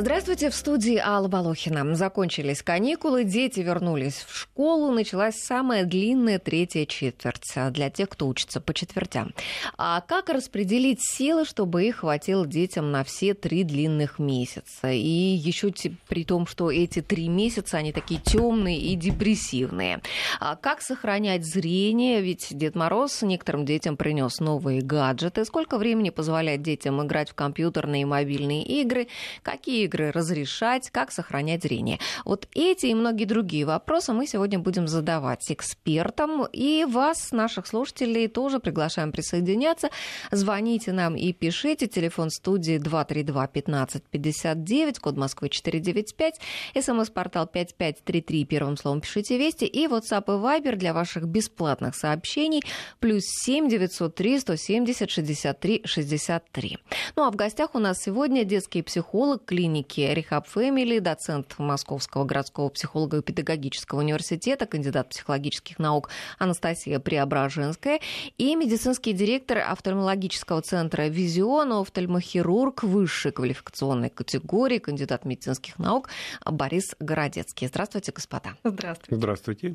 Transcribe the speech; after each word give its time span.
Здравствуйте, 0.00 0.48
в 0.48 0.54
студии 0.54 0.96
Алла 0.96 1.28
Балохина. 1.28 1.94
Закончились 1.94 2.62
каникулы, 2.62 3.22
дети 3.22 3.60
вернулись 3.60 4.24
в 4.26 4.34
школу, 4.34 4.90
началась 4.92 5.34
самая 5.34 5.84
длинная 5.84 6.38
третья 6.38 6.86
четверть 6.86 7.52
для 7.70 7.90
тех, 7.90 8.08
кто 8.08 8.26
учится 8.26 8.62
по 8.62 8.72
четвертям. 8.72 9.34
А 9.76 10.00
как 10.00 10.30
распределить 10.30 11.00
силы, 11.02 11.44
чтобы 11.44 11.84
их 11.84 11.96
хватило 11.96 12.46
детям 12.46 12.90
на 12.90 13.04
все 13.04 13.34
три 13.34 13.62
длинных 13.62 14.18
месяца? 14.18 14.90
И 14.90 14.96
еще 15.06 15.70
при 16.08 16.24
том, 16.24 16.46
что 16.46 16.70
эти 16.70 17.02
три 17.02 17.28
месяца, 17.28 17.76
они 17.76 17.92
такие 17.92 18.22
темные 18.22 18.78
и 18.78 18.94
депрессивные. 18.94 20.00
А 20.40 20.56
как 20.56 20.80
сохранять 20.80 21.44
зрение? 21.44 22.22
Ведь 22.22 22.46
Дед 22.52 22.74
Мороз 22.74 23.20
некоторым 23.20 23.66
детям 23.66 23.98
принес 23.98 24.40
новые 24.40 24.80
гаджеты. 24.80 25.44
Сколько 25.44 25.76
времени 25.76 26.08
позволяет 26.08 26.62
детям 26.62 27.04
играть 27.04 27.28
в 27.28 27.34
компьютерные 27.34 28.02
и 28.02 28.06
мобильные 28.06 28.62
игры? 28.62 29.06
Какие 29.42 29.89
игры 29.90 30.12
разрешать, 30.12 30.90
как 30.90 31.10
сохранять 31.10 31.64
зрение. 31.64 31.98
Вот 32.24 32.48
эти 32.54 32.86
и 32.86 32.94
многие 32.94 33.24
другие 33.24 33.66
вопросы 33.66 34.12
мы 34.12 34.26
сегодня 34.26 34.58
будем 34.58 34.86
задавать 34.86 35.50
экспертам. 35.50 36.46
И 36.52 36.84
вас, 36.84 37.32
наших 37.32 37.66
слушателей, 37.66 38.28
тоже 38.28 38.60
приглашаем 38.60 39.10
присоединяться. 39.10 39.90
Звоните 40.30 40.92
нам 40.92 41.16
и 41.16 41.32
пишите. 41.32 41.88
Телефон 41.88 42.30
студии 42.30 42.78
232 42.78 43.46
15 43.48 44.04
59, 44.04 44.98
код 45.00 45.16
Москвы 45.16 45.48
495, 45.48 46.40
смс-портал 46.80 47.46
5533, 47.46 48.44
первым 48.44 48.76
словом 48.76 49.00
пишите 49.00 49.38
«Вести» 49.38 49.64
и 49.64 49.86
WhatsApp 49.86 50.24
и 50.26 50.62
Viber 50.62 50.76
для 50.76 50.94
ваших 50.94 51.26
бесплатных 51.26 51.96
сообщений 51.96 52.62
плюс 53.00 53.24
7 53.44 53.68
903 53.68 54.40
170 54.40 55.10
63 55.10 55.82
63. 55.84 56.78
Ну 57.16 57.24
а 57.24 57.30
в 57.30 57.36
гостях 57.36 57.74
у 57.74 57.78
нас 57.78 57.98
сегодня 57.98 58.44
детский 58.44 58.82
психолог 58.82 59.44
клиники 59.44 59.79
клиники 59.82 60.00
Rehab 60.00 60.44
Family, 60.52 61.00
доцент 61.00 61.58
Московского 61.58 62.24
городского 62.24 62.68
психолога 62.68 63.18
и 63.18 63.22
педагогического 63.22 64.00
университета, 64.00 64.66
кандидат 64.66 65.10
психологических 65.10 65.78
наук 65.78 66.10
Анастасия 66.38 66.98
Преображенская 66.98 68.00
и 68.38 68.54
медицинский 68.56 69.12
директор 69.12 69.58
офтальмологического 69.58 70.62
центра 70.62 71.08
«Визион», 71.08 71.72
офтальмохирург 71.72 72.82
высшей 72.82 73.32
квалификационной 73.32 74.10
категории, 74.10 74.78
кандидат 74.78 75.24
медицинских 75.24 75.78
наук 75.78 76.08
Борис 76.44 76.94
Городецкий. 76.98 77.68
Здравствуйте, 77.68 78.12
господа. 78.12 78.56
Здравствуйте. 78.64 79.16
Здравствуйте. 79.16 79.74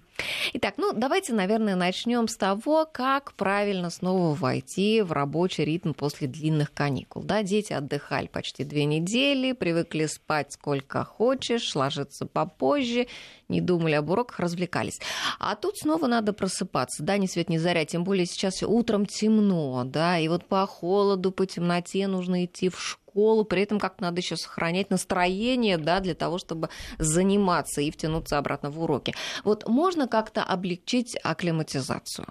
Итак, 0.53 0.75
ну 0.77 0.93
давайте, 0.93 1.33
наверное, 1.33 1.75
начнем 1.75 2.27
с 2.27 2.35
того, 2.35 2.87
как 2.91 3.33
правильно 3.33 3.89
снова 3.89 4.35
войти 4.35 5.01
в 5.01 5.11
рабочий 5.11 5.65
ритм 5.65 5.93
после 5.93 6.27
длинных 6.27 6.73
каникул. 6.73 7.23
Да, 7.23 7.43
дети 7.43 7.73
отдыхали 7.73 8.27
почти 8.27 8.63
две 8.63 8.85
недели, 8.85 9.53
привыкли 9.53 9.94
привыкли 9.95 10.05
спать 10.07 10.51
сколько 10.51 11.03
хочешь, 11.03 11.75
ложиться 11.75 12.25
попозже, 12.25 13.07
не 13.49 13.61
думали 13.61 13.93
об 13.93 14.09
уроках, 14.09 14.39
развлекались. 14.39 14.99
А 15.39 15.55
тут 15.55 15.77
снова 15.77 16.07
надо 16.07 16.33
просыпаться, 16.33 17.03
да, 17.03 17.17
ни 17.17 17.27
свет 17.27 17.49
ни 17.49 17.57
заря, 17.57 17.85
тем 17.85 18.03
более 18.03 18.25
сейчас 18.25 18.63
утром 18.63 19.05
темно, 19.05 19.83
да, 19.85 20.19
и 20.19 20.27
вот 20.27 20.45
по 20.45 20.65
холоду, 20.67 21.31
по 21.31 21.45
темноте 21.45 22.07
нужно 22.07 22.45
идти 22.45 22.69
в 22.69 22.79
школу, 22.79 23.45
при 23.45 23.61
этом 23.61 23.79
как 23.79 24.01
надо 24.01 24.21
еще 24.21 24.35
сохранять 24.35 24.89
настроение, 24.89 25.77
да, 25.77 25.99
для 25.99 26.15
того, 26.15 26.37
чтобы 26.37 26.69
заниматься 26.99 27.81
и 27.81 27.91
втянуться 27.91 28.37
обратно 28.37 28.69
в 28.69 28.81
уроки. 28.81 29.13
Вот 29.43 29.67
можно 29.67 30.07
как-то 30.07 30.43
облегчить 30.43 31.17
акклиматизацию? 31.23 32.27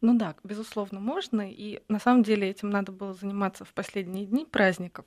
Ну 0.00 0.14
да, 0.14 0.34
безусловно, 0.44 1.00
можно. 1.00 1.50
И 1.50 1.82
на 1.88 1.98
самом 1.98 2.22
деле 2.22 2.48
этим 2.48 2.70
надо 2.70 2.92
было 2.92 3.14
заниматься 3.14 3.64
в 3.64 3.72
последние 3.72 4.26
дни 4.26 4.44
праздников, 4.44 5.04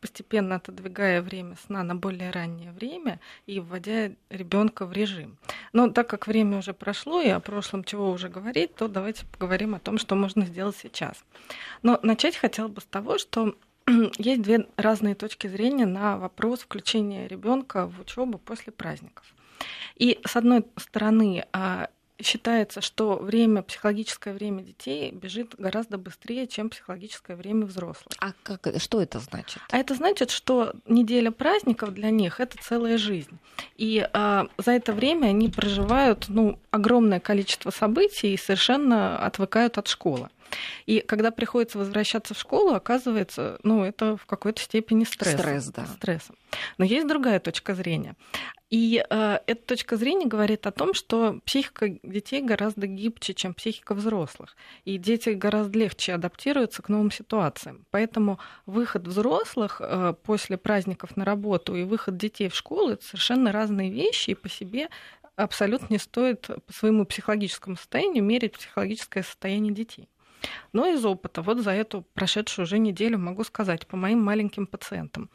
постепенно 0.00 0.56
отодвигая 0.56 1.22
время 1.22 1.56
сна 1.66 1.82
на 1.82 1.94
более 1.94 2.30
раннее 2.30 2.72
время 2.72 3.20
и 3.46 3.60
вводя 3.60 4.12
ребенка 4.30 4.86
в 4.86 4.92
режим. 4.92 5.38
Но 5.72 5.88
так 5.88 6.08
как 6.08 6.26
время 6.26 6.58
уже 6.58 6.72
прошло 6.72 7.20
и 7.20 7.28
о 7.28 7.40
прошлом 7.40 7.84
чего 7.84 8.10
уже 8.10 8.28
говорить, 8.28 8.74
то 8.74 8.88
давайте 8.88 9.26
поговорим 9.26 9.74
о 9.74 9.80
том, 9.80 9.98
что 9.98 10.14
можно 10.14 10.46
сделать 10.46 10.76
сейчас. 10.76 11.24
Но 11.82 11.98
начать 12.02 12.36
хотела 12.36 12.68
бы 12.68 12.80
с 12.80 12.84
того, 12.84 13.18
что 13.18 13.54
есть 14.18 14.42
две 14.42 14.66
разные 14.76 15.14
точки 15.14 15.46
зрения 15.46 15.86
на 15.86 16.18
вопрос 16.18 16.60
включения 16.60 17.26
ребенка 17.26 17.86
в 17.86 18.00
учебу 18.00 18.38
после 18.38 18.72
праздников. 18.72 19.24
И 19.96 20.20
с 20.24 20.36
одной 20.36 20.64
стороны, 20.76 21.44
а, 21.52 21.88
считается, 22.20 22.80
что 22.80 23.16
время, 23.16 23.62
психологическое 23.62 24.32
время 24.32 24.62
детей 24.62 25.10
бежит 25.12 25.54
гораздо 25.58 25.98
быстрее, 25.98 26.46
чем 26.46 26.70
психологическое 26.70 27.36
время 27.36 27.66
взрослых. 27.66 28.14
А 28.20 28.32
как, 28.42 28.66
что 28.78 29.00
это 29.00 29.20
значит? 29.20 29.62
А 29.70 29.78
это 29.78 29.94
значит, 29.94 30.30
что 30.30 30.72
неделя 30.86 31.30
праздников 31.30 31.94
для 31.94 32.10
них 32.10 32.40
это 32.40 32.56
целая 32.60 32.98
жизнь. 32.98 33.38
И 33.76 34.08
э, 34.12 34.44
за 34.58 34.70
это 34.72 34.92
время 34.92 35.28
они 35.28 35.48
проживают 35.48 36.26
ну, 36.28 36.58
огромное 36.70 37.20
количество 37.20 37.70
событий 37.70 38.34
и 38.34 38.36
совершенно 38.36 39.24
отвыкают 39.24 39.78
от 39.78 39.88
школы. 39.88 40.28
И 40.86 41.00
когда 41.00 41.30
приходится 41.30 41.78
возвращаться 41.78 42.34
в 42.34 42.38
школу, 42.38 42.74
оказывается, 42.74 43.58
ну, 43.62 43.84
это 43.84 44.16
в 44.16 44.26
какой-то 44.26 44.62
степени 44.62 45.04
стресс. 45.04 45.34
Стресс, 45.34 45.66
да. 45.66 45.86
Стрессом. 45.86 46.36
Но 46.78 46.84
есть 46.84 47.06
другая 47.06 47.40
точка 47.40 47.74
зрения. 47.74 48.16
И 48.70 49.02
э, 49.08 49.38
эта 49.46 49.66
точка 49.66 49.96
зрения 49.96 50.26
говорит 50.26 50.66
о 50.66 50.72
том, 50.72 50.92
что 50.92 51.40
психика 51.46 51.88
детей 52.02 52.42
гораздо 52.42 52.86
гибче, 52.86 53.32
чем 53.32 53.54
психика 53.54 53.94
взрослых. 53.94 54.56
И 54.84 54.98
дети 54.98 55.30
гораздо 55.30 55.78
легче 55.78 56.12
адаптируются 56.12 56.82
к 56.82 56.90
новым 56.90 57.10
ситуациям. 57.10 57.86
Поэтому 57.90 58.38
выход 58.66 59.06
взрослых 59.06 59.80
э, 59.80 60.14
после 60.22 60.58
праздников 60.58 61.16
на 61.16 61.24
работу 61.24 61.76
и 61.76 61.84
выход 61.84 62.18
детей 62.18 62.50
в 62.50 62.54
школу 62.54 62.90
это 62.90 63.04
совершенно 63.04 63.52
разные 63.52 63.90
вещи, 63.90 64.30
и 64.30 64.34
по 64.34 64.50
себе 64.50 64.88
абсолютно 65.36 65.86
не 65.90 65.98
стоит 65.98 66.48
по 66.66 66.72
своему 66.72 67.06
психологическому 67.06 67.76
состоянию 67.76 68.22
мерить 68.22 68.52
психологическое 68.52 69.22
состояние 69.22 69.72
детей. 69.72 70.08
Но 70.72 70.86
из 70.86 71.04
опыта, 71.04 71.42
вот 71.42 71.60
за 71.60 71.70
эту 71.70 72.02
прошедшую 72.14 72.64
уже 72.64 72.78
неделю 72.78 73.18
могу 73.18 73.44
сказать 73.44 73.86
по 73.86 73.96
моим 73.96 74.22
маленьким 74.22 74.66
пациентам. 74.66 75.30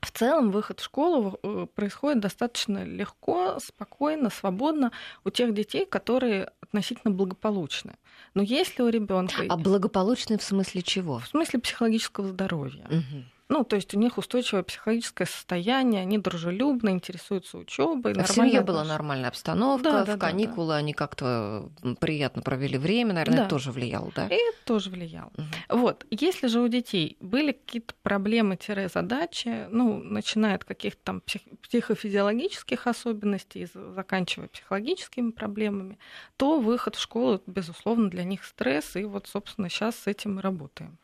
В 0.00 0.10
целом 0.10 0.50
выход 0.50 0.80
в 0.80 0.84
школу 0.84 1.38
э, 1.42 1.66
происходит 1.74 2.20
достаточно 2.20 2.84
легко, 2.84 3.58
спокойно, 3.58 4.30
свободно 4.30 4.92
у 5.24 5.30
тех 5.30 5.52
детей, 5.52 5.84
которые 5.84 6.52
относительно 6.60 7.12
благополучны. 7.12 7.96
Но 8.34 8.42
если 8.42 8.82
у 8.82 8.88
ребенка... 8.88 9.44
А 9.48 9.56
благополучный 9.56 10.38
в 10.38 10.42
смысле 10.42 10.82
чего? 10.82 11.18
В 11.18 11.26
смысле 11.26 11.60
психологического 11.60 12.28
здоровья. 12.28 12.86
Угу. 12.86 13.24
Ну, 13.50 13.64
то 13.64 13.74
есть 13.74 13.92
у 13.94 13.98
них 13.98 14.16
устойчивое 14.16 14.62
психологическое 14.62 15.26
состояние, 15.26 16.02
они 16.02 16.18
дружелюбно 16.18 16.90
интересуются 16.90 17.58
учебой. 17.58 18.14
В 18.14 18.26
семье 18.28 18.60
была 18.60 18.84
нормальная 18.84 19.28
обстановка, 19.28 19.82
да, 19.82 20.04
в 20.04 20.06
да, 20.06 20.16
каникулы 20.16 20.68
да, 20.68 20.74
да. 20.74 20.78
они 20.78 20.92
как-то 20.92 21.68
приятно 21.98 22.42
провели 22.42 22.78
время, 22.78 23.12
наверное, 23.12 23.38
да. 23.38 23.42
это 23.42 23.50
тоже 23.50 23.72
влияло, 23.72 24.12
да? 24.14 24.28
И 24.28 24.34
это 24.34 24.58
тоже 24.64 24.90
влияло. 24.90 25.32
Угу. 25.36 25.80
Вот, 25.80 26.06
если 26.12 26.46
же 26.46 26.60
у 26.60 26.68
детей 26.68 27.16
были 27.18 27.50
какие-то 27.50 27.92
проблемы-задачи, 28.04 29.66
ну, 29.68 29.98
начиная 29.98 30.54
от 30.54 30.62
каких-то 30.62 31.00
там 31.02 31.22
псих- 31.26 31.58
психофизиологических 31.62 32.86
особенностей, 32.86 33.66
заканчивая 33.96 34.46
психологическими 34.46 35.32
проблемами, 35.32 35.98
то 36.36 36.60
выход 36.60 36.94
в 36.94 37.00
школу, 37.00 37.42
безусловно, 37.48 38.10
для 38.10 38.22
них 38.22 38.44
стресс, 38.44 38.94
и 38.94 39.02
вот, 39.02 39.26
собственно, 39.26 39.68
сейчас 39.68 39.96
с 39.96 40.06
этим 40.06 40.36
мы 40.36 40.42
работаем. 40.42 40.98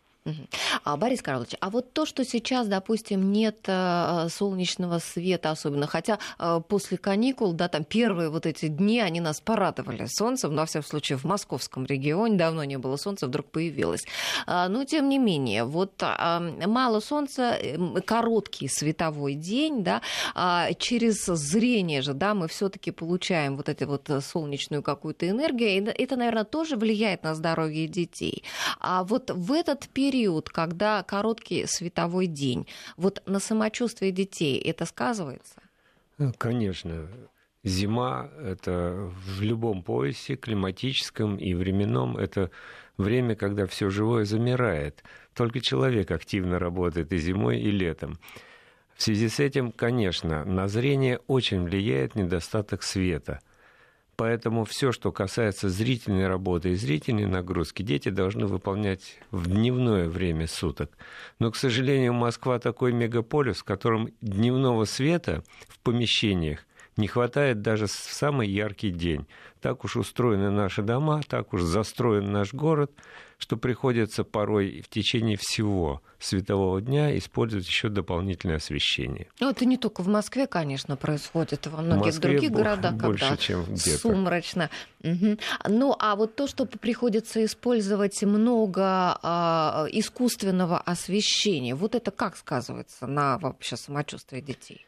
А, 0.84 0.96
Борис 0.96 1.22
Карлович, 1.22 1.54
а 1.60 1.70
вот 1.70 1.92
то, 1.92 2.06
что 2.06 2.24
сейчас, 2.24 2.66
допустим, 2.66 3.32
нет 3.32 3.58
э, 3.66 4.28
солнечного 4.30 4.98
света 4.98 5.50
особенно, 5.50 5.86
хотя 5.86 6.18
э, 6.38 6.60
после 6.68 6.98
каникул, 6.98 7.52
да, 7.52 7.68
там 7.68 7.84
первые 7.84 8.28
вот 8.30 8.46
эти 8.46 8.68
дни, 8.68 9.00
они 9.00 9.20
нас 9.20 9.40
порадовали 9.40 10.06
солнцем, 10.06 10.54
но, 10.54 10.62
во 10.62 10.66
всяком 10.66 10.88
случае, 10.88 11.18
в 11.18 11.24
московском 11.24 11.86
регионе 11.86 12.36
давно 12.36 12.64
не 12.64 12.78
было 12.78 12.96
солнца, 12.96 13.26
вдруг 13.26 13.46
появилось. 13.46 14.04
А, 14.46 14.68
но, 14.68 14.84
тем 14.84 15.08
не 15.08 15.18
менее, 15.18 15.64
вот 15.64 15.92
а, 16.00 16.40
мало 16.40 17.00
солнца, 17.00 17.56
эм, 17.60 17.96
короткий 18.04 18.68
световой 18.68 19.34
день, 19.34 19.84
да, 19.84 20.02
через 20.78 21.24
зрение 21.24 22.02
же, 22.02 22.14
да, 22.14 22.34
мы 22.34 22.48
все 22.48 22.68
таки 22.68 22.90
получаем 22.90 23.56
вот 23.56 23.68
эту 23.68 23.86
вот 23.86 24.10
солнечную 24.24 24.82
какую-то 24.82 25.28
энергию, 25.28 25.70
и 25.70 26.02
это, 26.02 26.16
наверное, 26.16 26.44
тоже 26.44 26.76
влияет 26.76 27.22
на 27.22 27.34
здоровье 27.34 27.86
детей. 27.86 28.42
А 28.80 29.04
вот 29.04 29.30
в 29.30 29.52
этот 29.52 29.88
период 29.88 30.15
период, 30.16 30.48
когда 30.48 31.02
короткий 31.02 31.66
световой 31.66 32.26
день, 32.26 32.66
вот 32.96 33.22
на 33.26 33.38
самочувствие 33.38 34.12
детей 34.12 34.58
это 34.58 34.86
сказывается? 34.86 35.60
Ну, 36.18 36.32
конечно. 36.38 37.08
Зима— 37.64 38.30
это 38.38 39.12
в 39.26 39.42
любом 39.42 39.82
поясе, 39.82 40.36
климатическом 40.36 41.36
и 41.36 41.52
временном, 41.54 42.16
это 42.16 42.50
время, 42.96 43.34
когда 43.34 43.66
все 43.66 43.90
живое 43.90 44.24
замирает. 44.24 45.02
Только 45.34 45.60
человек 45.60 46.10
активно 46.10 46.58
работает 46.58 47.12
и 47.12 47.18
зимой, 47.18 47.60
и 47.60 47.70
летом. 47.70 48.18
В 48.94 49.02
связи 49.02 49.28
с 49.28 49.40
этим, 49.40 49.72
конечно, 49.72 50.44
на 50.44 50.68
зрение 50.68 51.18
очень 51.26 51.64
влияет 51.64 52.14
недостаток 52.14 52.82
света. 52.82 53.40
Поэтому 54.16 54.64
все, 54.64 54.92
что 54.92 55.12
касается 55.12 55.68
зрительной 55.68 56.26
работы 56.26 56.70
и 56.70 56.74
зрительной 56.74 57.26
нагрузки, 57.26 57.82
дети 57.82 58.08
должны 58.08 58.46
выполнять 58.46 59.18
в 59.30 59.46
дневное 59.46 60.08
время 60.08 60.46
суток. 60.46 60.96
Но, 61.38 61.50
к 61.50 61.56
сожалению, 61.56 62.14
Москва 62.14 62.58
такой 62.58 62.92
мегаполис, 62.92 63.58
в 63.58 63.64
котором 63.64 64.08
дневного 64.22 64.86
света 64.86 65.44
в 65.68 65.78
помещениях 65.80 66.66
не 66.96 67.08
хватает 67.08 67.60
даже 67.60 67.86
в 67.86 67.90
самый 67.90 68.48
яркий 68.48 68.90
день. 68.90 69.26
Так 69.60 69.84
уж 69.84 69.96
устроены 69.96 70.50
наши 70.50 70.82
дома, 70.82 71.22
так 71.26 71.52
уж 71.52 71.62
застроен 71.62 72.30
наш 72.30 72.54
город, 72.54 72.92
что 73.38 73.56
приходится 73.56 74.24
порой 74.24 74.80
в 74.80 74.88
течение 74.88 75.36
всего 75.36 76.02
светового 76.18 76.80
дня 76.80 77.16
использовать 77.18 77.66
еще 77.66 77.88
дополнительное 77.88 78.56
освещение. 78.56 79.28
Ну, 79.40 79.50
это 79.50 79.64
не 79.66 79.76
только 79.76 80.02
в 80.02 80.08
Москве, 80.08 80.46
конечно, 80.46 80.96
происходит, 80.96 81.66
во 81.66 81.82
многих 81.82 82.14
Москве 82.14 82.30
других 82.30 82.52
городах, 82.52 82.94
больше, 82.94 83.24
когда 83.24 83.36
чем 83.36 83.64
где-то. 83.64 83.98
сумрачно. 83.98 84.70
Угу. 85.02 85.38
Ну, 85.68 85.96
а 85.98 86.16
вот 86.16 86.36
то, 86.36 86.46
что 86.46 86.64
приходится 86.64 87.44
использовать 87.44 88.22
много 88.22 89.18
а, 89.22 89.86
искусственного 89.90 90.78
освещения, 90.78 91.74
вот 91.74 91.94
это 91.94 92.10
как 92.10 92.36
сказывается 92.36 93.06
на 93.06 93.38
вообще 93.38 93.76
самочувствие 93.76 94.40
детей? 94.40 94.85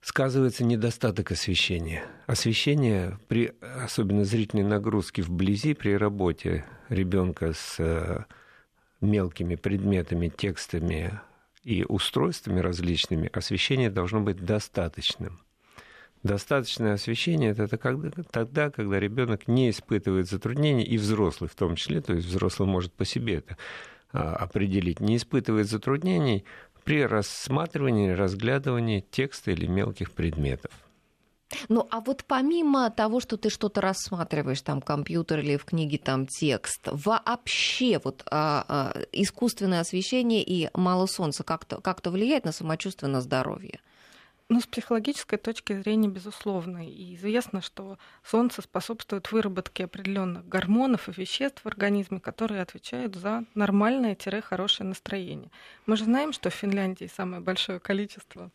Сказывается 0.00 0.64
недостаток 0.64 1.32
освещения. 1.32 2.04
Освещение 2.26 3.18
при 3.28 3.52
особенно 3.60 4.24
зрительной 4.24 4.64
нагрузке 4.64 5.22
вблизи 5.22 5.74
при 5.74 5.96
работе 5.96 6.64
ребенка 6.88 7.52
с 7.52 7.76
э, 7.78 8.24
мелкими 9.00 9.56
предметами, 9.56 10.28
текстами 10.28 11.20
и 11.64 11.84
устройствами 11.84 12.60
различными, 12.60 13.30
освещение 13.32 13.90
должно 13.90 14.20
быть 14.20 14.44
достаточным. 14.44 15.40
Достаточное 16.22 16.94
освещение 16.94 17.52
это 17.52 17.78
когда, 17.78 18.10
тогда, 18.30 18.70
когда 18.70 18.98
ребенок 18.98 19.46
не 19.46 19.70
испытывает 19.70 20.28
затруднений, 20.28 20.82
и 20.82 20.98
взрослый 20.98 21.48
в 21.48 21.54
том 21.54 21.76
числе, 21.76 22.00
то 22.00 22.12
есть 22.12 22.26
взрослый 22.26 22.68
может 22.68 22.92
по 22.92 23.04
себе 23.04 23.36
это 23.36 23.56
а, 24.12 24.34
определить, 24.34 25.00
не 25.00 25.16
испытывает 25.16 25.68
затруднений 25.68 26.44
при 26.88 27.04
рассматривании, 27.04 28.12
разглядывании 28.12 29.04
текста 29.10 29.50
или 29.50 29.66
мелких 29.66 30.10
предметов. 30.10 30.70
Ну, 31.68 31.86
а 31.90 32.00
вот 32.00 32.24
помимо 32.24 32.88
того, 32.88 33.20
что 33.20 33.36
ты 33.36 33.50
что-то 33.50 33.82
рассматриваешь, 33.82 34.62
там, 34.62 34.80
компьютер 34.80 35.40
или 35.40 35.58
в 35.58 35.66
книге 35.66 35.98
там 35.98 36.26
текст, 36.26 36.80
вообще 36.86 38.00
вот 38.02 38.22
а, 38.30 38.64
а, 38.66 39.02
искусственное 39.12 39.80
освещение 39.80 40.42
и 40.42 40.70
мало 40.72 41.04
солнца 41.04 41.44
как-то 41.44 41.78
как 41.82 42.06
влияет 42.06 42.46
на 42.46 42.52
самочувствие, 42.52 43.10
на 43.10 43.20
здоровье? 43.20 43.80
Ну, 44.50 44.62
с 44.62 44.66
психологической 44.66 45.38
точки 45.38 45.74
зрения, 45.74 46.08
безусловно. 46.08 46.88
И 46.88 47.14
известно, 47.16 47.60
что 47.60 47.98
солнце 48.24 48.62
способствует 48.62 49.30
выработке 49.30 49.84
определенных 49.84 50.48
гормонов 50.48 51.08
и 51.08 51.12
веществ 51.12 51.62
в 51.62 51.68
организме, 51.68 52.18
которые 52.18 52.62
отвечают 52.62 53.14
за 53.14 53.44
нормальное-хорошее 53.54 54.88
настроение. 54.88 55.50
Мы 55.84 55.98
же 55.98 56.04
знаем, 56.04 56.32
что 56.32 56.48
в 56.48 56.54
Финляндии 56.54 57.10
самое 57.14 57.42
большое 57.42 57.78
количество 57.78 58.50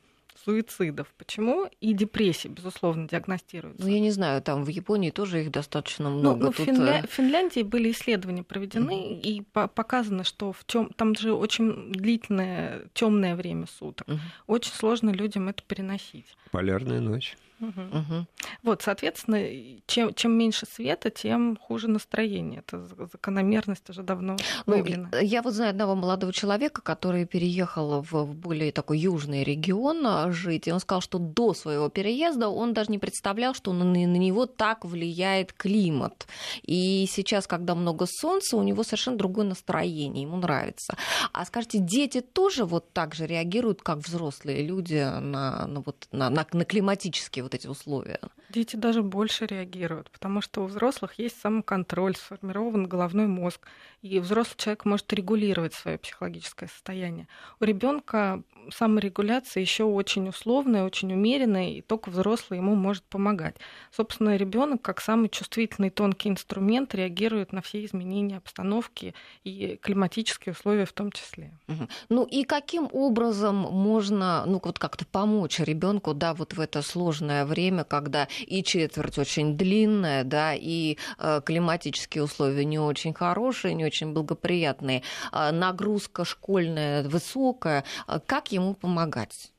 суицидов. 0.45 1.13
Почему? 1.18 1.68
И 1.81 1.94
депрессии, 1.94 2.47
безусловно, 2.47 3.07
диагностируются. 3.07 3.83
Ну, 3.83 3.89
я 3.89 4.00
не 4.00 4.12
знаю, 4.12 4.41
там 4.41 4.63
в 4.63 4.68
Японии 4.69 5.12
тоже 5.12 5.41
их 5.41 5.51
достаточно 5.51 6.09
ну, 6.09 6.19
много. 6.19 6.39
Ну, 6.39 6.45
ну, 6.45 6.51
Тут... 6.51 6.59
в, 6.59 6.65
Финля... 6.65 7.00
Э, 7.00 7.07
в 7.07 7.12
Финляндии 7.12 7.62
были 7.62 7.91
исследования 7.91 8.44
проведены, 8.44 8.91
mm-hmm. 8.91 9.21
и 9.21 9.41
по- 9.41 9.68
показано, 9.68 10.24
что 10.24 10.51
в 10.51 10.63
тем... 10.65 10.89
там 10.95 11.15
же 11.15 11.33
очень 11.33 11.91
длительное 11.91 12.88
темное 12.94 13.35
время 13.35 13.68
суток. 13.68 14.07
Mm-hmm. 14.07 14.19
Очень 14.47 14.74
сложно 14.74 15.09
людям 15.09 15.50
это 15.50 15.63
переносить. 15.63 16.35
Полярная 16.51 17.00
ночь. 17.00 17.38
Угу. 17.59 18.25
Вот, 18.63 18.81
соответственно, 18.81 19.39
чем, 19.88 20.13
чем 20.13 20.38
меньше 20.38 20.65
света, 20.65 21.09
тем 21.09 21.57
хуже 21.57 21.88
настроение. 21.88 22.59
Это 22.59 22.88
закономерность 23.11 23.89
уже 23.89 24.03
давно 24.03 24.38
ну, 24.65 24.73
выявлена. 24.73 25.09
Ну, 25.11 25.19
я 25.19 25.41
вот 25.41 25.53
знаю 25.53 25.71
одного 25.71 25.95
молодого 25.95 26.33
человека, 26.33 26.81
который 26.81 27.25
переехал 27.25 28.01
в, 28.01 28.11
в 28.11 28.35
более 28.35 28.71
такой 28.71 29.00
южный 29.00 29.44
регион 29.44 30.05
а, 30.05 30.31
жить, 30.31 30.67
и 30.67 30.71
он 30.71 30.79
сказал, 30.79 31.01
что 31.01 31.19
до 31.19 31.53
своего 31.53 31.89
переезда 31.89 32.50
он 32.50 32.73
даже 32.73 32.91
не 32.91 33.00
представлял, 33.00 33.53
что 33.53 33.73
на, 33.73 33.85
на 33.85 34.17
него 34.17 34.45
так 34.45 34.85
влияет 34.85 35.53
климат. 35.53 36.27
И 36.63 37.06
сейчас, 37.09 37.47
когда 37.47 37.75
много 37.75 38.06
солнца, 38.07 38.57
у 38.57 38.63
него 38.63 38.83
совершенно 38.83 39.17
другое 39.17 39.45
настроение, 39.45 40.23
ему 40.23 40.38
нравится. 40.38 40.95
А 41.31 41.45
скажите, 41.45 41.79
дети 41.79 42.21
тоже 42.21 42.65
вот 42.65 42.91
так 42.94 43.15
же 43.15 43.25
реагируют, 43.25 43.81
как 43.81 43.99
взрослые 43.99 44.63
люди 44.63 44.95
на, 44.95 45.67
на, 45.67 45.81
вот, 45.81 46.07
на, 46.11 46.29
на, 46.29 46.45
на 46.51 46.65
климатические 46.65 47.43
вот 47.44 47.54
эти 47.54 47.68
условия. 47.68 48.19
Дети 48.50 48.75
даже 48.75 49.04
больше 49.04 49.45
реагируют, 49.45 50.10
потому 50.12 50.42
что 50.42 50.63
у 50.63 50.68
взрослых 50.68 51.19
есть 51.19 51.40
самоконтроль, 51.40 52.16
сформирован 52.16 52.88
головной 52.88 53.28
мозг, 53.28 53.62
и 54.03 54.19
взрослый 54.19 54.57
человек 54.57 54.83
может 54.83 55.11
регулировать 55.13 55.73
свое 55.73 55.97
психологическое 55.97 56.67
состояние. 56.67 57.27
У 57.61 57.63
ребенка 57.63 58.44
саморегуляция 58.69 59.61
еще 59.61 59.85
очень 59.85 60.27
условная, 60.27 60.83
очень 60.83 61.13
умеренная, 61.13 61.69
и 61.69 61.81
только 61.81 62.09
взрослый 62.09 62.59
ему 62.59 62.75
может 62.75 63.03
помогать. 63.03 63.55
Собственно, 63.91 64.35
ребенок, 64.35 64.81
как 64.81 65.00
самый 65.00 65.29
чувствительный 65.29 65.89
тонкий 65.89 66.29
инструмент, 66.29 66.94
реагирует 66.94 67.53
на 67.53 67.61
все 67.61 67.83
изменения 67.85 68.38
обстановки 68.38 69.15
и 69.45 69.79
климатические 69.81 70.51
условия 70.51 70.85
в 70.85 70.94
том 70.94 71.11
числе. 71.11 71.57
Угу. 71.69 71.88
Ну 72.09 72.23
и 72.25 72.44
каким 72.44 72.89
образом 72.91 73.56
можно, 73.56 74.44
ну 74.45 74.59
вот 74.61 74.79
как-то 74.79 75.06
помочь 75.06 75.59
ребенку, 75.59 76.13
да, 76.13 76.33
вот 76.33 76.53
в 76.53 76.59
это 76.59 76.81
сложное 76.81 77.45
время, 77.45 77.85
когда 77.85 78.27
и 78.45 78.63
четверть 78.63 79.17
очень 79.17 79.57
длинная, 79.57 80.25
да, 80.25 80.53
и 80.53 80.97
э, 81.19 81.41
климатические 81.45 82.25
условия 82.25 82.65
не 82.65 82.79
очень 82.79 83.13
хорошие, 83.13 83.73
не 83.73 83.85
очень 83.85 83.93
благоприятные, 84.01 85.04
э, 85.31 85.51
нагрузка 85.51 86.25
школьная 86.25 87.04
высокая, 87.04 87.84
э, 88.07 88.19
как 88.25 88.51
ему 88.51 88.74
помогать? 88.74 89.51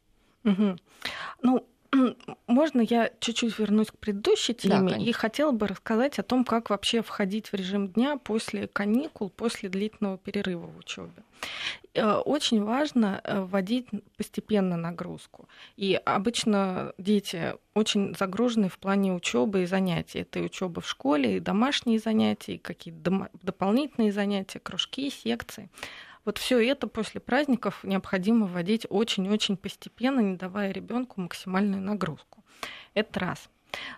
Угу. 0.45 0.77
Ну, 1.43 1.67
можно 2.47 2.81
я 2.81 3.11
чуть-чуть 3.21 3.59
вернусь 3.59 3.89
к 3.89 3.99
предыдущей 3.99 4.55
теме 4.55 4.93
да, 4.93 4.97
и 4.97 5.13
хотела 5.13 5.53
бы 5.53 5.67
рассказать 5.67 6.19
о 6.19 6.23
том, 6.23 6.45
как 6.45 6.71
вообще 6.71 7.03
входить 7.03 7.49
в 7.49 7.55
режим 7.55 7.89
дня 7.89 8.17
после 8.17 8.67
каникул, 8.67 9.31
после 9.31 9.69
длительного 9.69 10.19
перерыва 10.19 10.67
в 10.67 10.79
учебе. 10.79 11.23
Э, 11.95 12.15
очень 12.15 12.63
важно 12.63 13.21
э, 13.23 13.41
вводить 13.41 13.87
постепенно 14.17 14.77
нагрузку. 14.77 15.49
И 15.77 15.95
обычно 16.05 16.93
дети 16.99 17.55
очень 17.75 18.15
загружены 18.19 18.69
в 18.69 18.79
плане 18.79 19.13
учебы 19.13 19.63
и 19.63 19.67
занятий. 19.67 20.21
Это 20.21 20.41
и 20.41 20.43
учеба 20.43 20.81
в 20.81 20.89
школе, 20.89 21.37
и 21.37 21.41
домашние 21.41 21.99
занятия, 21.99 22.55
и 22.55 22.59
какие-то 22.59 23.29
дополнительные 23.43 24.13
занятия, 24.13 24.59
кружки, 24.59 25.11
секции. 25.11 25.71
Вот 26.25 26.39
все 26.39 26.61
это 26.67 26.87
после 26.87 27.21
праздников 27.21 27.85
необходимо 27.85 28.47
вводить 28.47 28.87
очень-очень 28.89 29.57
постепенно, 29.57 30.21
не 30.21 30.37
давая 30.37 30.73
ребенку 30.73 31.21
максимальную 31.21 31.83
нагрузку. 31.83 32.45
Это 32.95 33.21
раз. 33.21 33.51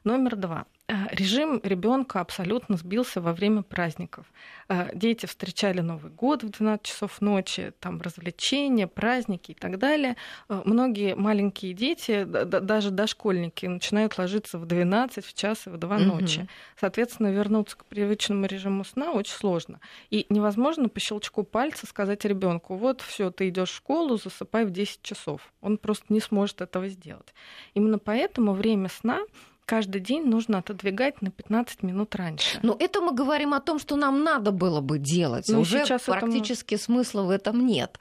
Номер 0.05 0.37
два. 0.37 0.67
Э, 0.89 1.09
режим 1.11 1.61
ребенка 1.65 2.21
абсолютно 2.21 2.77
сбился 2.77 3.21
во 3.21 3.33
время 3.33 3.63
праздников. 3.63 4.27
Э, 4.69 4.91
дети 4.95 5.27
встречали 5.27 5.81
Новый 5.81 6.13
год 6.13 6.45
в 6.45 6.51
12 6.51 6.87
часов 6.87 7.21
ночи, 7.21 7.73
там 7.81 8.01
развлечения, 8.01 8.87
праздники 8.87 9.51
и 9.51 9.55
так 9.55 9.79
далее. 9.79 10.17
Э, 10.49 10.63
многие 10.65 11.17
маленькие 11.17 11.73
дети, 11.73 12.23
даже 12.25 12.93
дошкольники, 12.93 13.67
начинают 13.67 14.17
ложиться 14.17 14.59
в 14.59 14.67
12, 14.67 15.25
в 15.25 15.35
час 15.35 15.67
и 15.67 15.71
в 15.71 15.77
2 15.77 15.99
ночи. 15.99 16.41
Угу. 16.41 16.49
Соответственно, 16.79 17.33
вернуться 17.33 17.77
к 17.79 17.85
привычному 17.87 18.47
режиму 18.47 18.85
сна 18.85 19.11
очень 19.11 19.35
сложно. 19.35 19.81
И 20.11 20.27
невозможно 20.29 20.89
по 20.89 21.01
щелчку 21.01 21.43
пальца 21.43 21.87
сказать 21.89 22.25
ребенку, 22.25 22.77
вот 22.77 23.01
все, 23.01 23.33
ты 23.33 23.49
идешь 23.49 23.71
в 23.71 23.77
школу, 23.77 24.19
засыпай 24.19 24.65
в 24.65 24.71
10 24.71 25.03
часов. 25.03 25.53
Он 25.61 25.79
просто 25.79 26.07
не 26.11 26.21
сможет 26.21 26.61
этого 26.61 26.87
сделать. 26.87 27.35
Именно 27.75 27.99
поэтому 27.99 28.53
время 28.53 28.89
сна 28.89 29.23
каждый 29.67 30.01
день 30.01 30.25
нужно 30.25 30.59
отодвигать 30.59 31.21
на 31.21 31.31
15 31.31 31.83
минут 31.83 32.15
раньше. 32.15 32.59
Но 32.63 32.77
это 32.79 33.01
мы 33.01 33.13
говорим 33.13 33.53
о 33.53 33.61
том, 33.61 33.79
что 33.79 33.97
нам 33.97 34.23
надо 34.23 34.53
было 34.53 34.81
бы 34.81 34.99
делать. 34.99 35.47
Ну, 35.49 35.61
Уже 35.61 35.85
сейчас 35.85 36.03
практически 36.03 36.75
этому... 36.75 36.85
смысла 36.85 37.23
в 37.23 37.31
этом 37.31 37.67
нет. 37.67 37.99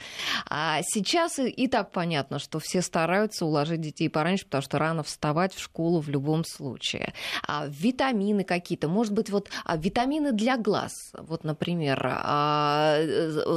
А 0.48 0.82
сейчас 0.84 1.40
и 1.40 1.68
так 1.68 1.92
понятно, 1.92 2.40
что 2.40 2.60
все 2.60 2.82
стараются 2.82 3.46
уложить 3.46 3.82
детей 3.82 4.10
пораньше, 4.10 4.46
потому 4.46 4.62
что 4.62 4.78
рано 4.78 5.04
вставать 5.04 5.54
в 5.54 5.60
школу 5.60 6.00
в 6.00 6.08
любом 6.08 6.46
случае. 6.46 7.14
А 7.48 7.66
витамины 7.68 8.44
какие-то, 8.44 8.88
может 8.88 9.14
быть, 9.14 9.32
вот 9.32 9.50
а, 9.66 9.76
витамины 9.76 10.32
для 10.32 10.58
глаз. 10.58 10.94
Вот, 11.18 11.44
например, 11.44 12.00
а, 12.08 13.00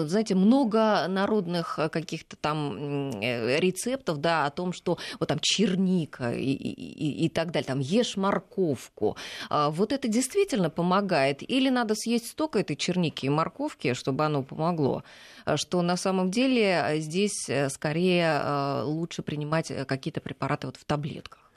знаете, 0.06 0.34
много 0.34 1.06
народных 1.08 1.78
каких-то 1.92 2.36
там 2.36 3.10
э, 3.20 3.58
рецептов, 3.60 4.18
да, 4.18 4.46
о 4.46 4.50
том, 4.50 4.72
что 4.72 4.98
вот 5.20 5.28
там 5.28 5.38
черника 5.42 6.32
и, 6.32 6.52
и, 6.52 7.26
и 7.26 7.28
так 7.28 7.50
далее, 7.50 7.66
там 7.66 7.80
ешь 7.98 8.16
морковку. 8.16 9.16
А, 9.50 9.70
вот 9.70 9.92
это 9.92 10.08
действительно 10.08 10.70
помогает? 10.70 11.42
Или 11.42 11.68
надо 11.68 11.94
съесть 11.94 12.28
столько 12.28 12.58
этой 12.58 12.76
черники 12.76 13.26
и 13.26 13.28
морковки, 13.28 13.94
чтобы 13.94 14.24
оно 14.24 14.42
помогло? 14.42 15.02
А, 15.44 15.56
что 15.56 15.82
на 15.82 15.96
самом 15.96 16.30
деле 16.30 16.80
а, 16.80 16.96
здесь 16.98 17.48
э, 17.48 17.68
скорее 17.68 18.82
лучше 18.84 19.22
принимать 19.22 19.70
э, 19.70 19.84
какие-то 19.84 20.20
препараты 20.20 20.66
вот 20.66 20.76
в 20.76 20.84
таблетках? 20.84 21.48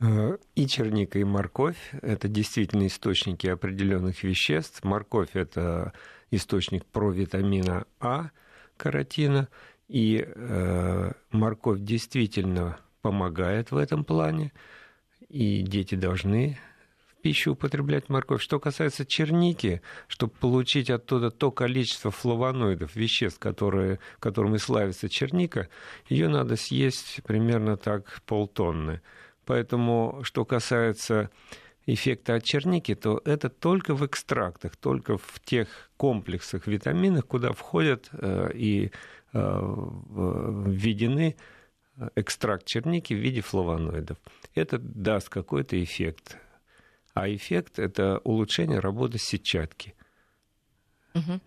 Э, 0.00 0.38
и 0.54 0.66
черника, 0.66 1.18
и 1.18 1.24
морковь– 1.24 1.90
это 2.02 2.28
действительно 2.28 2.86
источники 2.86 3.46
определенных 3.46 4.22
веществ. 4.22 4.82
Морковь– 4.82 5.30
это 5.34 5.92
источник 6.30 6.86
провитамина 6.86 7.84
А, 8.00 8.30
каротина, 8.76 9.48
и 9.88 10.24
э, 10.24 11.12
морковь 11.32 11.80
действительно 11.80 12.78
помогает 13.02 13.72
в 13.72 13.76
этом 13.76 14.04
плане, 14.04 14.52
и 15.30 15.62
дети 15.62 15.94
должны 15.94 16.58
в 17.06 17.22
пищу 17.22 17.52
употреблять 17.52 18.08
морковь. 18.08 18.42
Что 18.42 18.58
касается 18.58 19.06
черники, 19.06 19.80
чтобы 20.08 20.32
получить 20.32 20.90
оттуда 20.90 21.30
то 21.30 21.50
количество 21.50 22.10
флавоноидов, 22.10 22.96
веществ, 22.96 23.38
которые, 23.38 24.00
которыми 24.18 24.56
славится 24.56 25.08
черника, 25.08 25.68
ее 26.08 26.28
надо 26.28 26.56
съесть 26.56 27.20
примерно 27.24 27.76
так 27.76 28.22
полтонны. 28.26 29.00
Поэтому, 29.46 30.20
что 30.22 30.44
касается 30.44 31.30
эффекта 31.86 32.34
от 32.34 32.44
черники, 32.44 32.94
то 32.94 33.20
это 33.24 33.48
только 33.48 33.94
в 33.94 34.04
экстрактах, 34.04 34.76
только 34.76 35.16
в 35.16 35.40
тех 35.44 35.68
комплексах 35.96 36.66
витаминов, 36.66 37.24
куда 37.24 37.52
входят 37.52 38.08
э, 38.12 38.50
и 38.54 38.90
э, 39.32 39.38
введены 40.66 41.36
экстракт 42.16 42.66
черники 42.66 43.14
в 43.14 43.18
виде 43.18 43.40
флавоноидов. 43.40 44.18
Это 44.54 44.78
даст 44.78 45.28
какой-то 45.28 45.82
эффект. 45.82 46.38
А 47.14 47.28
эффект– 47.28 47.78
это 47.78 48.18
улучшение 48.18 48.78
работы 48.78 49.18
сетчатки. 49.18 49.94
Угу. 51.14 51.40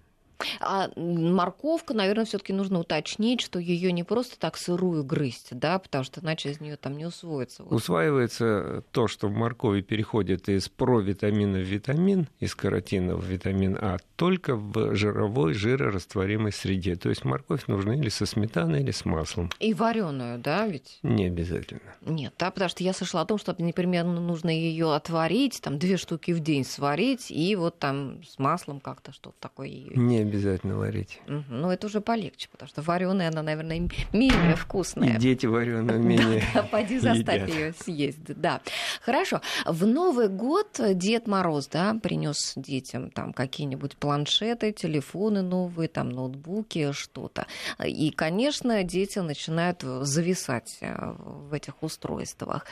А 0.59 0.89
морковка, 0.95 1.93
наверное, 1.93 2.25
все-таки 2.25 2.53
нужно 2.53 2.79
уточнить, 2.79 3.41
что 3.41 3.59
ее 3.59 3.91
не 3.91 4.03
просто 4.03 4.39
так 4.39 4.57
сырую 4.57 5.03
грызть, 5.03 5.50
да, 5.51 5.79
потому 5.79 6.03
что 6.03 6.21
иначе 6.21 6.51
из 6.51 6.59
нее 6.59 6.77
там 6.77 6.97
не 6.97 7.05
усвоится. 7.05 7.63
Усваивается 7.63 8.83
то, 8.91 9.07
что 9.07 9.27
в 9.27 9.31
моркови 9.31 9.81
переходит 9.81 10.50
из 10.50 10.69
провитамина 10.69 11.59
в 11.59 11.63
витамин, 11.63 12.27
из 12.39 12.55
каротина 12.55 13.15
в 13.15 13.25
витамин 13.25 13.77
А, 13.79 13.97
только 14.15 14.55
в 14.55 14.95
жировой 14.95 15.53
жирорастворимой 15.53 16.51
среде. 16.51 16.95
То 16.95 17.09
есть 17.09 17.25
морковь 17.25 17.67
нужна 17.67 17.95
или 17.95 18.09
со 18.09 18.25
сметаной, 18.25 18.81
или 18.81 18.91
с 18.91 19.05
маслом. 19.05 19.50
И 19.59 19.73
вареную, 19.73 20.39
да, 20.39 20.67
ведь? 20.67 21.00
Не 21.03 21.25
обязательно. 21.25 21.81
Нет, 22.01 22.33
да, 22.38 22.51
потому 22.51 22.69
что 22.69 22.83
я 22.83 22.93
слышала 22.93 23.21
о 23.21 23.25
том, 23.25 23.38
что 23.38 23.55
непременно 23.57 24.19
нужно 24.19 24.50
ее 24.50 24.93
отварить, 24.93 25.62
там 25.62 25.79
две 25.79 25.97
штуки 25.97 26.31
в 26.31 26.39
день 26.39 26.65
сварить, 26.65 27.31
и 27.31 27.55
вот 27.55 27.79
там 27.79 28.23
с 28.23 28.39
маслом 28.39 28.79
как-то 28.79 29.12
что-то 29.12 29.35
такое. 29.39 29.69
Не 29.69 30.19
обязательно 30.33 30.77
варить. 30.77 31.21
Угу. 31.27 31.43
Ну, 31.49 31.69
это 31.69 31.87
уже 31.87 32.01
полегче, 32.01 32.49
потому 32.51 32.69
что 32.69 32.81
вареная, 32.81 33.29
она, 33.29 33.43
наверное, 33.43 33.87
менее 34.13 34.55
вкусная. 34.55 35.15
И 35.15 35.19
дети 35.19 35.45
вареные 35.45 35.99
менее 35.99 36.43
Да, 36.53 36.63
поди 36.63 36.99
заставь 36.99 37.49
ее 37.49 37.73
съесть, 37.73 38.25
да. 38.25 38.61
Хорошо. 39.01 39.41
В 39.65 39.85
Новый 39.85 40.29
год 40.29 40.79
Дед 40.79 41.27
Мороз, 41.27 41.67
да, 41.67 41.95
принес 42.01 42.53
детям 42.55 43.11
там 43.11 43.33
какие-нибудь 43.33 43.95
планшеты, 43.97 44.71
телефоны 44.71 45.41
новые, 45.41 45.87
там 45.87 46.09
ноутбуки, 46.09 46.91
что-то. 46.91 47.45
И, 47.85 48.11
конечно, 48.11 48.83
дети 48.83 49.19
начинают 49.19 49.81
зависать 49.81 50.77
э, 50.81 51.13
в 51.17 51.53
этих 51.53 51.83
устройствах. 51.83 52.65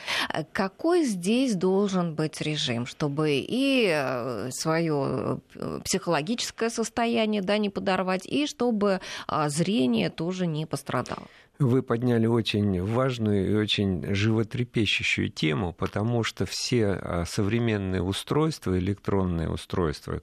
Какой 0.52 1.04
здесь 1.04 1.54
должен 1.54 2.14
быть 2.14 2.40
режим, 2.40 2.86
чтобы 2.86 3.36
и 3.36 3.88
э, 3.92 4.50
свое 4.50 5.40
э, 5.54 5.80
психологическое 5.84 6.70
состояние 6.70 7.42
да, 7.42 7.51
не 7.58 7.70
подорвать, 7.70 8.26
и 8.26 8.46
чтобы 8.46 9.00
а, 9.26 9.48
зрение 9.48 10.10
тоже 10.10 10.46
не 10.46 10.66
пострадало. 10.66 11.26
Вы 11.58 11.82
подняли 11.82 12.26
очень 12.26 12.82
важную 12.82 13.50
и 13.50 13.54
очень 13.54 14.14
животрепещущую 14.14 15.28
тему, 15.28 15.72
потому 15.72 16.24
что 16.24 16.44
все 16.46 16.86
а, 16.86 17.24
современные 17.26 18.02
устройства, 18.02 18.78
электронные 18.78 19.48
устройства, 19.48 20.20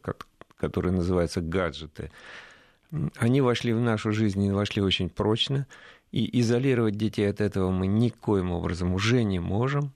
которые 0.57 0.93
называются 0.93 1.41
гаджеты, 1.41 2.11
они 3.17 3.41
вошли 3.41 3.73
в 3.73 3.79
нашу 3.79 4.11
жизнь 4.11 4.43
и 4.43 4.51
вошли 4.51 4.81
очень 4.81 5.09
прочно, 5.09 5.67
и 6.11 6.39
изолировать 6.39 6.95
детей 6.95 7.29
от 7.29 7.39
этого 7.39 7.69
мы 7.71 7.87
никоим 7.87 8.51
образом 8.51 8.93
уже 8.93 9.23
не 9.23 9.39
можем. 9.39 9.93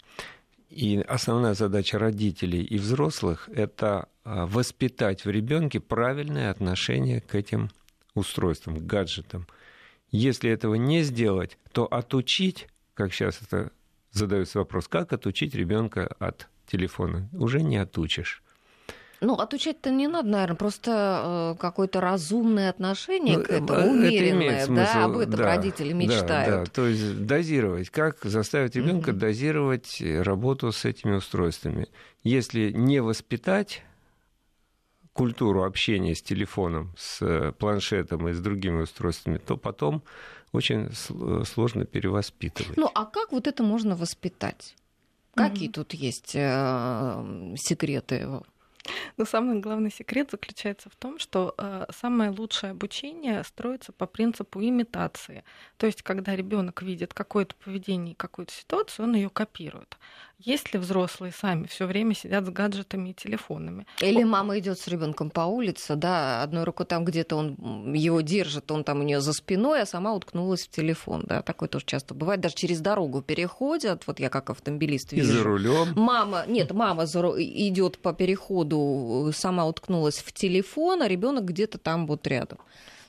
И 0.74 0.98
основная 1.02 1.54
задача 1.54 2.00
родителей 2.00 2.64
и 2.64 2.80
взрослых– 2.80 3.48
это 3.54 4.10
а, 4.24 4.48
воспитать 4.48 5.24
в 5.24 5.30
ребенке 5.30 5.80
правильное 5.80 6.50
отношение 6.50 7.22
к 7.22 7.36
этим 7.36 7.70
устройствам, 8.16 8.78
к 8.78 8.82
гаджетам. 8.82 9.46
Если 10.10 10.50
этого 10.50 10.74
не 10.74 11.04
сделать, 11.04 11.60
то 11.74 11.86
отучить, 11.86 12.68
как 12.96 13.14
сейчас 13.14 13.40
это 13.44 13.72
задается 14.10 14.58
вопрос, 14.58 14.88
как 14.88 15.14
отучить 15.14 15.54
ребенка 15.54 16.08
от 16.18 16.48
телефона, 16.66 17.30
уже 17.34 17.62
не 17.62 17.78
отучишь. 17.78 18.42
Ну, 19.24 19.36
отучать-то 19.36 19.90
не 19.90 20.08
надо, 20.08 20.28
наверное, 20.28 20.58
просто 20.58 21.54
э, 21.56 21.60
какое-то 21.60 22.02
разумное 22.02 22.70
отношение 22.70 23.38
ну, 23.38 23.44
к 23.46 23.50
этому, 23.50 23.80
это 23.80 23.90
умеренное, 23.90 24.66
смысл, 24.66 24.94
да, 24.94 25.06
об 25.06 25.18
этом 25.18 25.36
да, 25.36 25.46
родители 25.46 25.94
мечтают. 25.94 26.30
Да, 26.30 26.60
да, 26.60 26.66
то 26.66 26.86
есть 26.86 27.26
дозировать, 27.26 27.90
как 27.90 28.18
заставить 28.24 28.76
ребенка 28.76 29.12
mm-hmm. 29.12 29.18
дозировать 29.18 30.02
работу 30.02 30.74
с 30.74 30.84
этими 30.84 31.16
устройствами. 31.16 31.88
Если 32.26 32.72
не 32.72 33.02
воспитать 33.02 33.84
культуру 35.14 35.64
общения 35.64 36.16
с 36.16 36.22
телефоном, 36.22 36.94
с 36.98 37.54
планшетом 37.60 38.28
и 38.28 38.34
с 38.34 38.40
другими 38.42 38.82
устройствами, 38.82 39.38
то 39.38 39.56
потом 39.56 40.04
очень 40.52 40.90
сложно 41.46 41.86
перевоспитывать. 41.86 42.76
Ну, 42.76 42.90
а 42.94 43.06
как 43.06 43.32
вот 43.32 43.48
это 43.48 43.64
можно 43.64 43.96
воспитать? 43.96 44.76
Какие 45.34 45.70
mm-hmm. 45.70 45.74
тут 45.74 45.94
есть 45.94 46.36
э, 46.36 47.56
секреты? 47.56 48.28
Но 49.18 49.26
самый 49.26 49.60
главный 49.60 49.92
секрет 49.92 50.32
заключается 50.32 50.90
в 50.90 50.96
том, 50.96 51.20
что 51.20 51.54
э, 51.58 51.86
самое 51.92 52.32
лучшее 52.32 52.72
обучение 52.72 53.44
строится 53.44 53.92
по 53.92 54.06
принципу 54.06 54.62
имитации. 54.62 55.44
То 55.78 55.86
есть, 55.86 56.02
когда 56.02 56.36
ребенок 56.36 56.82
видит 56.82 57.14
какое-то 57.14 57.56
поведение, 57.56 58.16
какую-то 58.16 58.54
ситуацию, 58.54 59.06
он 59.06 59.16
ее 59.16 59.30
копирует. 59.30 59.98
Если 60.40 60.78
взрослые 60.78 61.32
сами 61.32 61.68
все 61.68 61.86
время 61.86 62.14
сидят 62.14 62.46
с 62.46 62.50
гаджетами 62.50 63.10
и 63.10 63.14
телефонами. 63.14 63.86
Или 64.02 64.24
мама 64.24 64.60
идет 64.60 64.78
с 64.78 64.88
ребенком 64.88 65.30
по 65.30 65.42
улице, 65.42 65.96
да, 65.96 66.44
одной 66.44 66.66
рукой 66.66 66.86
там 66.86 67.06
где-то 67.06 67.38
он 67.38 67.94
его 67.94 68.20
держит, 68.22 68.70
он 68.70 68.84
там 68.84 69.00
у 69.00 69.04
нее 69.04 69.22
за 69.22 69.32
спиной, 69.32 69.84
а 69.84 69.86
сама 69.86 70.14
уткнулась 70.14 70.66
в 70.66 70.70
телефон, 70.70 71.24
да, 71.26 71.42
такое 71.42 71.70
тоже 71.70 71.86
часто 71.86 72.14
бывает. 72.14 72.42
Даже 72.42 72.56
через 72.56 72.82
дорогу 72.82 73.22
переходят, 73.22 74.06
вот 74.06 74.20
я 74.20 74.30
как 74.30 74.50
автомобилист 74.50 75.14
вижу. 75.14 75.34
И 75.34 75.38
за 75.38 75.44
рулем. 75.44 75.94
Мама, 75.96 76.44
нет, 76.48 76.74
мама 76.74 77.06
идет 77.06 78.00
по 78.00 78.14
переходу, 78.14 79.32
сама 79.34 79.66
уткнулась 79.66 80.18
в 80.18 80.34
телефон, 80.34 81.02
а 81.04 81.08
ребенок 81.08 81.46
где-то 81.46 81.78
там 81.78 82.06
вот 82.06 82.28
рядом. 82.28 82.58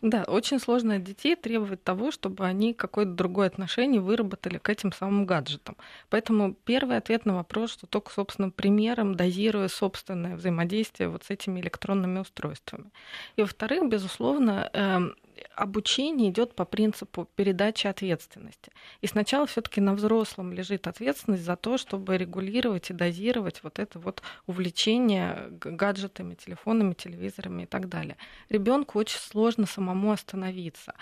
Да, 0.05 0.25
очень 0.25 0.61
сложно 0.61 0.97
от 0.97 1.03
детей 1.03 1.35
требовать 1.35 1.83
того, 1.83 2.11
чтобы 2.11 2.45
они 2.45 2.75
какое-то 2.75 3.13
другое 3.13 3.47
отношение 3.47 4.03
выработали 4.03 4.59
к 4.59 4.69
этим 4.69 4.93
самым 4.93 5.25
гаджетам. 5.25 5.79
Поэтому 6.11 6.53
первый 6.67 6.99
ответ 6.99 7.25
на 7.25 7.35
вопрос, 7.37 7.73
что 7.73 7.87
только 7.87 8.13
собственным 8.13 8.53
примером, 8.53 9.15
дозируя 9.15 9.69
собственное 9.69 10.37
взаимодействие 10.37 11.09
вот 11.09 11.25
с 11.25 11.31
этими 11.31 11.59
электронными 11.59 12.19
устройствами. 12.19 12.91
И 13.37 13.41
во-вторых, 13.41 13.89
безусловно, 13.89 14.69
эм, 14.75 15.17
обучение 15.57 16.31
идет 16.31 16.55
по 16.55 16.65
принципу 16.65 17.29
передачи 17.37 17.87
ответственности. 17.87 18.73
И 19.01 19.07
сначала 19.07 19.47
все-таки 19.47 19.81
на 19.81 19.95
взрослом 19.95 20.53
лежит 20.53 20.87
ответственность 20.87 21.45
за 21.45 21.57
то, 21.57 21.79
чтобы 21.79 22.17
регулировать 22.17 22.91
и 22.91 22.95
дозировать 22.95 23.63
вот 23.63 23.79
это 23.79 23.99
вот 23.99 24.23
увлечение 24.47 25.49
гаджетами, 25.51 26.35
телефонами, 26.35 26.95
телевизорами 26.95 27.63
и 27.63 27.67
так 27.67 27.89
далее. 27.89 28.17
Ребенку 28.49 28.99
очень 28.99 29.19
сложно 29.19 29.67
самому 29.67 30.13
остановиться 30.13 30.95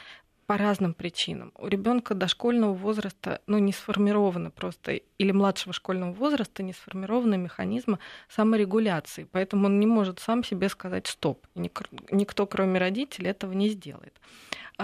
по 0.53 0.59
разным 0.59 0.93
причинам. 0.93 1.51
У 1.57 1.67
ребенка 1.67 2.15
дошкольного 2.15 2.75
возраста 2.75 3.41
ну, 3.47 3.57
не 3.57 3.73
сформированы 3.73 4.51
просто, 4.51 5.01
или 5.17 5.33
младшего 5.33 5.73
школьного 5.73 6.13
возраста 6.13 6.63
не 6.63 6.75
сформированы 6.75 7.39
механизмы 7.39 7.99
саморегуляции, 8.29 9.27
поэтому 9.33 9.65
он 9.65 9.81
не 9.81 9.87
может 9.87 10.21
сам 10.21 10.45
себе 10.45 10.69
сказать 10.69 11.07
стоп. 11.07 11.47
Никто, 11.55 12.47
кроме 12.47 12.79
родителей, 12.79 13.31
этого 13.31 13.53
не 13.55 13.71
сделает. 13.71 14.21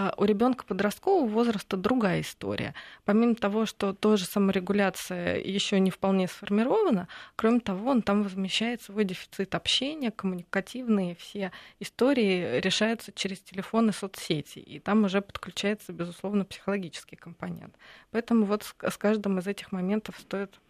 А 0.00 0.14
у 0.16 0.24
ребенка 0.24 0.64
подросткового 0.64 1.26
возраста 1.26 1.76
другая 1.76 2.20
история. 2.20 2.72
Помимо 3.04 3.34
того, 3.34 3.66
что 3.66 3.92
тоже 3.92 4.26
саморегуляция 4.26 5.40
еще 5.40 5.80
не 5.80 5.90
вполне 5.90 6.28
сформирована, 6.28 7.08
кроме 7.34 7.58
того, 7.58 7.90
он 7.90 8.02
там 8.02 8.22
возмещает 8.22 8.80
свой 8.80 9.02
дефицит 9.02 9.56
общения, 9.56 10.12
коммуникативные 10.12 11.16
все 11.16 11.50
истории 11.80 12.60
решаются 12.60 13.10
через 13.10 13.40
телефоны 13.40 13.90
соцсети, 13.90 14.60
и 14.60 14.78
там 14.78 15.02
уже 15.02 15.20
подключается, 15.20 15.92
безусловно, 15.92 16.44
психологический 16.44 17.16
компонент. 17.16 17.74
Поэтому 18.12 18.44
вот 18.44 18.72
с 18.80 18.96
каждым 18.96 19.40
из 19.40 19.48
этих 19.48 19.72
моментов 19.72 20.14
стоит 20.20 20.60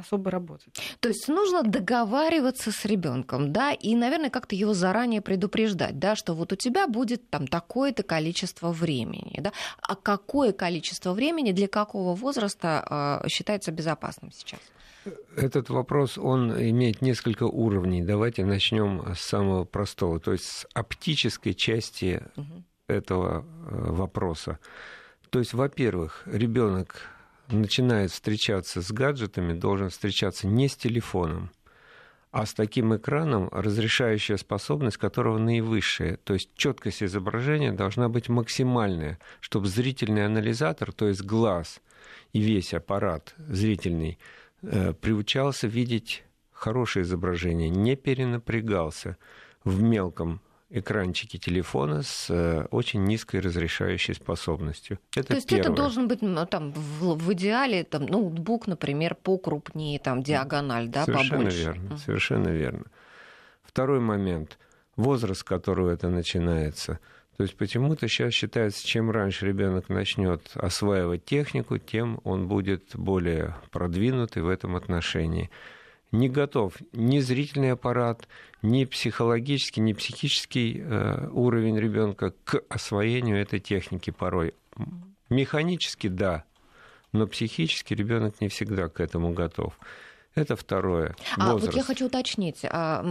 особо 0.00 0.30
работать. 0.30 0.74
То 1.00 1.08
есть 1.08 1.28
нужно 1.28 1.62
договариваться 1.62 2.72
с 2.72 2.84
ребенком, 2.84 3.52
да, 3.52 3.72
и, 3.72 3.94
наверное, 3.94 4.30
как-то 4.30 4.54
его 4.54 4.74
заранее 4.74 5.20
предупреждать, 5.20 5.98
да, 5.98 6.16
что 6.16 6.34
вот 6.34 6.52
у 6.52 6.56
тебя 6.56 6.86
будет 6.86 7.30
там 7.30 7.46
такое-то 7.46 8.02
количество 8.02 8.72
времени, 8.72 9.38
да, 9.40 9.52
а 9.82 9.96
какое 9.96 10.52
количество 10.52 11.12
времени 11.12 11.52
для 11.52 11.68
какого 11.68 12.14
возраста 12.14 13.20
э, 13.24 13.28
считается 13.28 13.72
безопасным 13.72 14.32
сейчас? 14.32 14.60
Этот 15.36 15.70
вопрос, 15.70 16.18
он 16.18 16.52
имеет 16.52 17.00
несколько 17.00 17.44
уровней. 17.44 18.02
Давайте 18.02 18.44
начнем 18.44 19.14
с 19.14 19.20
самого 19.20 19.64
простого, 19.64 20.20
то 20.20 20.32
есть 20.32 20.44
с 20.44 20.66
оптической 20.74 21.54
части 21.54 22.22
угу. 22.36 22.62
этого 22.86 23.40
э, 23.40 23.90
вопроса. 23.92 24.58
То 25.30 25.38
есть, 25.38 25.54
во-первых, 25.54 26.22
ребенок 26.26 27.08
начинает 27.52 28.10
встречаться 28.10 28.82
с 28.82 28.90
гаджетами, 28.90 29.52
должен 29.52 29.90
встречаться 29.90 30.46
не 30.46 30.68
с 30.68 30.76
телефоном, 30.76 31.50
а 32.30 32.46
с 32.46 32.54
таким 32.54 32.94
экраном, 32.94 33.48
разрешающая 33.50 34.36
способность 34.36 34.96
которого 34.96 35.38
наивысшая. 35.38 36.16
То 36.18 36.34
есть 36.34 36.50
четкость 36.54 37.02
изображения 37.02 37.72
должна 37.72 38.08
быть 38.08 38.28
максимальная, 38.28 39.18
чтобы 39.40 39.66
зрительный 39.66 40.24
анализатор, 40.24 40.92
то 40.92 41.08
есть 41.08 41.22
глаз 41.22 41.80
и 42.32 42.40
весь 42.40 42.74
аппарат 42.74 43.34
зрительный, 43.38 44.18
э, 44.62 44.92
приучался 44.92 45.66
видеть 45.66 46.24
хорошее 46.52 47.04
изображение, 47.04 47.68
не 47.68 47.96
перенапрягался 47.96 49.16
в 49.64 49.82
мелком 49.82 50.40
экранчики 50.70 51.36
телефона 51.36 52.02
с 52.02 52.30
э, 52.30 52.66
очень 52.70 53.04
низкой 53.04 53.40
разрешающей 53.40 54.14
способностью. 54.14 54.98
Это 55.16 55.28
То 55.28 55.34
есть 55.34 55.48
первое. 55.48 55.64
это 55.64 55.72
должен 55.72 56.08
быть 56.08 56.22
ну, 56.22 56.46
там, 56.46 56.72
в, 56.72 57.16
в 57.16 57.32
идеале 57.32 57.84
там, 57.84 58.06
ноутбук, 58.06 58.68
например, 58.68 59.16
покрупнее, 59.16 59.98
там, 59.98 60.22
диагональ, 60.22 60.88
да, 60.88 61.04
совершенно 61.04 61.38
побольше. 61.38 61.58
Верно, 61.58 61.98
совершенно 61.98 62.48
верно. 62.48 62.84
Второй 63.62 64.00
момент. 64.00 64.58
Возраст, 64.96 65.40
с 65.40 65.44
которого 65.44 65.90
это 65.90 66.08
начинается. 66.08 67.00
То 67.36 67.44
есть 67.44 67.56
почему-то 67.56 68.06
сейчас 68.06 68.34
считается, 68.34 68.86
чем 68.86 69.10
раньше 69.10 69.46
ребенок 69.46 69.88
начнет 69.88 70.42
осваивать 70.54 71.24
технику, 71.24 71.78
тем 71.78 72.20
он 72.22 72.48
будет 72.48 72.94
более 72.94 73.56
продвинутый 73.70 74.42
в 74.42 74.48
этом 74.48 74.76
отношении 74.76 75.50
не 76.12 76.28
готов 76.28 76.76
ни 76.92 77.20
зрительный 77.20 77.72
аппарат, 77.72 78.28
ни 78.62 78.84
психологический, 78.84 79.80
ни 79.80 79.92
психический 79.92 80.80
э, 80.80 81.28
уровень 81.30 81.78
ребенка 81.78 82.34
к 82.44 82.62
освоению 82.68 83.40
этой 83.40 83.60
техники 83.60 84.10
порой. 84.10 84.54
Механически 85.28 86.08
да, 86.08 86.44
но 87.12 87.26
психически 87.26 87.94
ребенок 87.94 88.40
не 88.40 88.48
всегда 88.48 88.88
к 88.88 89.00
этому 89.00 89.32
готов. 89.32 89.78
Это 90.34 90.54
второе. 90.54 91.16
А 91.36 91.56
вот 91.56 91.74
я 91.74 91.82
хочу 91.82 92.06
уточнить, 92.06 92.60
а, 92.64 93.02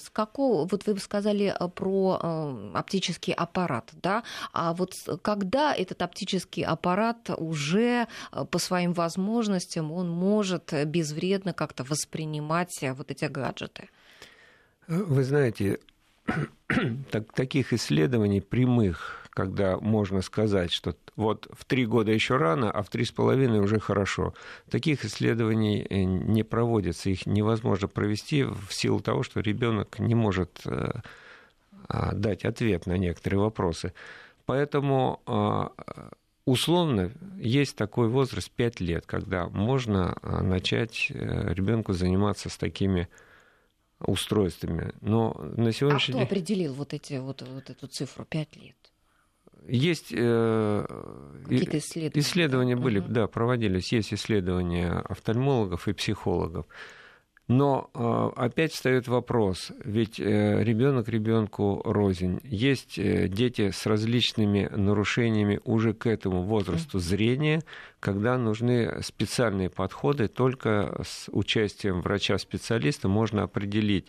с 0.00 0.08
какого, 0.10 0.66
вот 0.66 0.86
вы 0.86 0.98
сказали 0.98 1.46
а, 1.46 1.68
про 1.68 2.18
а, 2.20 2.70
оптический 2.74 3.32
аппарат, 3.32 3.90
да, 4.02 4.22
а 4.52 4.72
вот 4.72 4.92
когда 5.22 5.74
этот 5.74 6.00
оптический 6.02 6.62
аппарат 6.62 7.30
уже 7.36 8.06
по 8.50 8.58
своим 8.58 8.92
возможностям 8.92 9.90
он 9.90 10.08
может 10.08 10.72
безвредно 10.86 11.52
как-то 11.52 11.82
воспринимать 11.82 12.78
вот 12.96 13.10
эти 13.10 13.24
гаджеты? 13.24 13.88
Вы 14.86 15.24
знаете, 15.24 15.80
так, 17.10 17.32
таких 17.32 17.72
исследований 17.72 18.40
прямых 18.40 19.24
когда 19.34 19.78
можно 19.78 20.22
сказать, 20.22 20.72
что 20.72 20.96
вот 21.16 21.48
в 21.52 21.64
три 21.64 21.86
года 21.86 22.12
еще 22.12 22.36
рано, 22.36 22.70
а 22.70 22.82
в 22.82 22.88
три 22.88 23.04
с 23.04 23.12
половиной 23.12 23.60
уже 23.60 23.78
хорошо. 23.78 24.34
Таких 24.70 25.04
исследований 25.04 25.86
э, 25.88 26.02
не 26.02 26.42
проводится, 26.42 27.10
их 27.10 27.26
невозможно 27.26 27.88
провести 27.88 28.42
в 28.42 28.70
силу 28.70 29.00
того, 29.00 29.22
что 29.22 29.40
ребенок 29.40 29.98
не 29.98 30.14
может 30.14 30.60
э, 30.64 30.92
а, 31.88 32.14
дать 32.14 32.44
ответ 32.44 32.86
на 32.86 32.96
некоторые 32.96 33.40
вопросы. 33.40 33.92
Поэтому 34.46 35.20
а, 35.26 35.72
условно 36.44 37.12
есть 37.38 37.76
такой 37.76 38.08
возраст 38.08 38.50
5 38.50 38.80
лет, 38.80 39.06
когда 39.06 39.48
можно 39.48 40.16
а, 40.22 40.42
начать 40.42 41.10
э, 41.10 41.54
ребенку 41.54 41.92
заниматься 41.92 42.48
с 42.48 42.56
такими 42.56 43.08
устройствами. 44.00 44.92
Но 45.00 45.34
на 45.56 45.72
сегодняшний 45.72 46.14
а 46.14 46.24
кто 46.24 46.24
определил 46.24 46.74
вот, 46.74 46.92
эти, 46.92 47.14
вот, 47.14 47.42
вот 47.42 47.70
эту 47.70 47.86
цифру 47.86 48.24
5 48.24 48.56
лет? 48.56 48.76
Есть 49.66 50.12
э, 50.12 50.86
исследования, 51.48 52.20
исследования 52.20 52.76
были, 52.76 52.98
угу. 52.98 53.08
да, 53.08 53.26
проводились, 53.26 53.92
есть 53.92 54.12
исследования 54.12 54.90
офтальмологов 55.08 55.88
и 55.88 55.92
психологов. 55.92 56.66
Но 57.46 57.90
э, 57.94 58.30
опять 58.40 58.72
встает 58.72 59.06
вопрос, 59.06 59.70
ведь 59.84 60.18
э, 60.18 60.62
ребенок 60.62 61.08
ребенку 61.08 61.82
рознь. 61.84 62.40
Есть 62.42 62.96
дети 62.96 63.70
с 63.70 63.86
различными 63.86 64.68
нарушениями 64.74 65.60
уже 65.64 65.92
к 65.92 66.06
этому 66.06 66.42
возрасту 66.42 66.98
зрения, 66.98 67.62
когда 68.00 68.36
нужны 68.38 69.02
специальные 69.02 69.70
подходы. 69.70 70.28
Только 70.28 71.02
с 71.02 71.28
участием 71.32 72.00
врача-специалиста 72.00 73.08
можно 73.08 73.42
определить, 73.42 74.06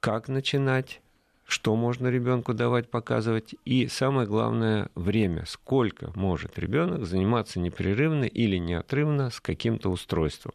как 0.00 0.28
начинать, 0.28 1.00
что 1.46 1.76
можно 1.76 2.08
ребенку 2.08 2.54
давать, 2.54 2.90
показывать, 2.90 3.54
и 3.64 3.86
самое 3.86 4.26
главное 4.26 4.90
время, 4.96 5.44
сколько 5.46 6.10
может 6.16 6.58
ребенок 6.58 7.06
заниматься 7.06 7.60
непрерывно 7.60 8.24
или 8.24 8.56
неотрывно 8.56 9.30
с 9.30 9.40
каким-то 9.40 9.90
устройством. 9.90 10.54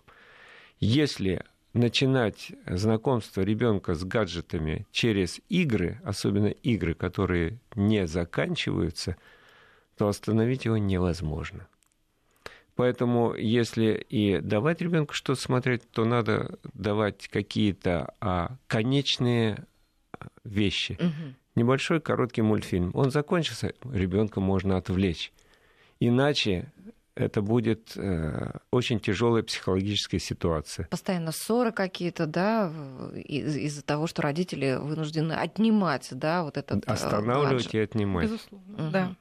Если 0.80 1.46
начинать 1.74 2.52
знакомство 2.66 3.42
ребенка 3.42 3.94
с 3.94 4.04
гаджетами 4.04 4.86
через 4.92 5.40
игры, 5.48 6.02
особенно 6.04 6.48
игры, 6.48 6.94
которые 6.94 7.60
не 7.76 8.06
заканчиваются, 8.06 9.16
то 9.98 10.10
остановить 10.10 10.66
его 10.66 10.78
невозможно. 10.78 11.68
Поэтому, 12.76 13.34
если 13.36 14.06
и 14.10 14.40
давать 14.40 14.82
ребенку 14.82 15.14
что-то 15.14 15.40
смотреть, 15.40 15.90
то 15.92 16.04
надо 16.04 16.58
давать 16.74 17.28
какие-то 17.30 18.14
а, 18.20 18.58
конечные 18.68 19.66
вещи. 20.44 20.98
Угу. 21.00 21.36
Небольшой 21.56 22.02
короткий 22.02 22.42
мультфильм. 22.42 22.92
Он 22.94 23.12
закончился, 23.12 23.74
ребенка 23.92 24.40
можно 24.40 24.78
отвлечь. 24.78 25.32
Иначе 26.00 26.72
это 27.16 27.42
будет 27.42 27.94
э, 27.98 28.52
очень 28.72 29.00
тяжелая 29.00 29.44
психологическая 29.44 30.20
ситуация. 30.20 30.88
Постоянно 30.88 31.32
ссоры 31.32 31.72
какие-то, 31.72 32.26
да, 32.26 32.72
из- 33.16 33.56
из-за 33.56 33.84
того, 33.84 34.08
что 34.08 34.22
родители 34.22 34.78
вынуждены 34.80 35.34
отнимать, 35.34 36.08
да, 36.12 36.44
вот 36.44 36.58
этот 36.58 36.88
э, 36.88 36.92
Останавливать 36.92 37.66
гаджет. 37.66 37.76
и 37.76 37.80
отнимать. 37.80 38.26
Безусловно, 38.26 38.84
угу. 38.84 38.92
да. 38.92 39.16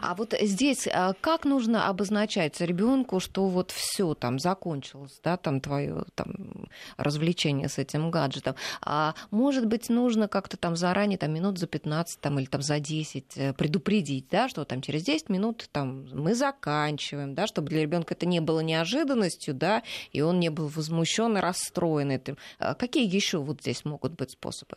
А 0.00 0.14
вот 0.14 0.34
здесь 0.40 0.88
а, 0.92 1.14
как 1.20 1.44
нужно 1.44 1.88
обозначать 1.88 2.60
ребенку, 2.60 3.20
что 3.20 3.46
вот 3.46 3.70
все 3.70 4.14
там 4.14 4.38
закончилось, 4.38 5.20
да, 5.22 5.36
там 5.36 5.60
твое 5.60 6.04
там, 6.14 6.68
развлечение 6.96 7.68
с 7.68 7.78
этим 7.78 8.10
гаджетом? 8.10 8.54
А 8.80 9.14
может 9.30 9.66
быть, 9.66 9.88
нужно 9.88 10.28
как-то 10.28 10.56
там 10.56 10.76
заранее, 10.76 11.18
там 11.18 11.32
минут 11.32 11.58
за 11.58 11.66
15 11.66 12.20
там, 12.20 12.38
или 12.38 12.46
там 12.46 12.62
за 12.62 12.80
10 12.80 13.24
э, 13.36 13.52
предупредить, 13.52 14.26
да, 14.30 14.48
что 14.48 14.64
там 14.64 14.80
через 14.80 15.02
10 15.04 15.28
минут 15.28 15.68
там 15.72 16.06
мы 16.12 16.34
заканчиваем, 16.34 17.29
да, 17.34 17.46
чтобы 17.46 17.68
для 17.68 17.82
ребенка 17.82 18.14
это 18.14 18.26
не 18.26 18.40
было 18.40 18.60
неожиданностью, 18.60 19.54
да, 19.54 19.82
и 20.12 20.20
он 20.20 20.40
не 20.40 20.50
был 20.50 20.68
возмущен 20.68 21.36
и 21.36 21.40
расстроен 21.40 22.10
этим. 22.10 22.36
А 22.58 22.74
какие 22.74 23.06
еще 23.06 23.38
вот 23.38 23.60
здесь 23.60 23.84
могут 23.84 24.12
быть 24.12 24.30
способы? 24.30 24.76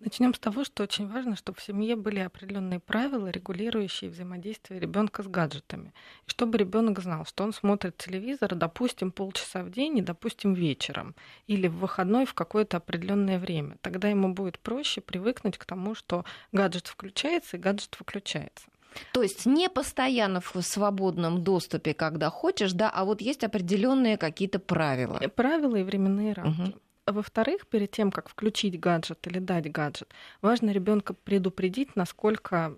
Начнем 0.00 0.34
с 0.34 0.38
того, 0.38 0.64
что 0.64 0.82
очень 0.82 1.08
важно, 1.08 1.36
чтобы 1.36 1.58
в 1.58 1.62
семье 1.62 1.94
были 1.94 2.18
определенные 2.18 2.80
правила, 2.80 3.28
регулирующие 3.28 4.10
взаимодействие 4.10 4.80
ребенка 4.80 5.22
с 5.22 5.28
гаджетами. 5.28 5.92
И 6.26 6.30
чтобы 6.30 6.58
ребенок 6.58 6.98
знал, 7.00 7.24
что 7.24 7.44
он 7.44 7.52
смотрит 7.52 7.96
телевизор, 7.96 8.54
допустим, 8.54 9.12
полчаса 9.12 9.62
в 9.62 9.70
день 9.70 9.98
и, 9.98 10.02
допустим, 10.02 10.54
вечером 10.54 11.14
или 11.46 11.68
в 11.68 11.76
выходной 11.76 12.26
в 12.26 12.34
какое-то 12.34 12.78
определенное 12.78 13.38
время. 13.38 13.76
Тогда 13.80 14.08
ему 14.08 14.34
будет 14.34 14.58
проще 14.58 15.00
привыкнуть 15.00 15.56
к 15.58 15.64
тому, 15.64 15.94
что 15.94 16.24
гаджет 16.50 16.88
включается 16.88 17.56
и 17.56 17.60
гаджет 17.60 17.96
выключается. 17.98 18.71
То 19.12 19.22
есть 19.22 19.46
не 19.46 19.68
постоянно 19.68 20.40
в 20.40 20.54
свободном 20.62 21.42
доступе, 21.42 21.94
когда 21.94 22.30
хочешь, 22.30 22.72
да, 22.72 22.90
а 22.90 23.04
вот 23.04 23.20
есть 23.20 23.44
определенные 23.44 24.16
какие-то 24.16 24.58
правила. 24.58 25.18
Правила 25.34 25.76
и 25.76 25.82
временные 25.82 26.32
рамки. 26.32 26.60
Угу. 26.60 26.72
Во-вторых, 27.06 27.66
перед 27.66 27.90
тем, 27.90 28.12
как 28.12 28.28
включить 28.28 28.78
гаджет 28.78 29.26
или 29.26 29.38
дать 29.40 29.70
гаджет, 29.70 30.08
важно 30.40 30.70
ребенка 30.70 31.14
предупредить, 31.14 31.96
насколько 31.96 32.76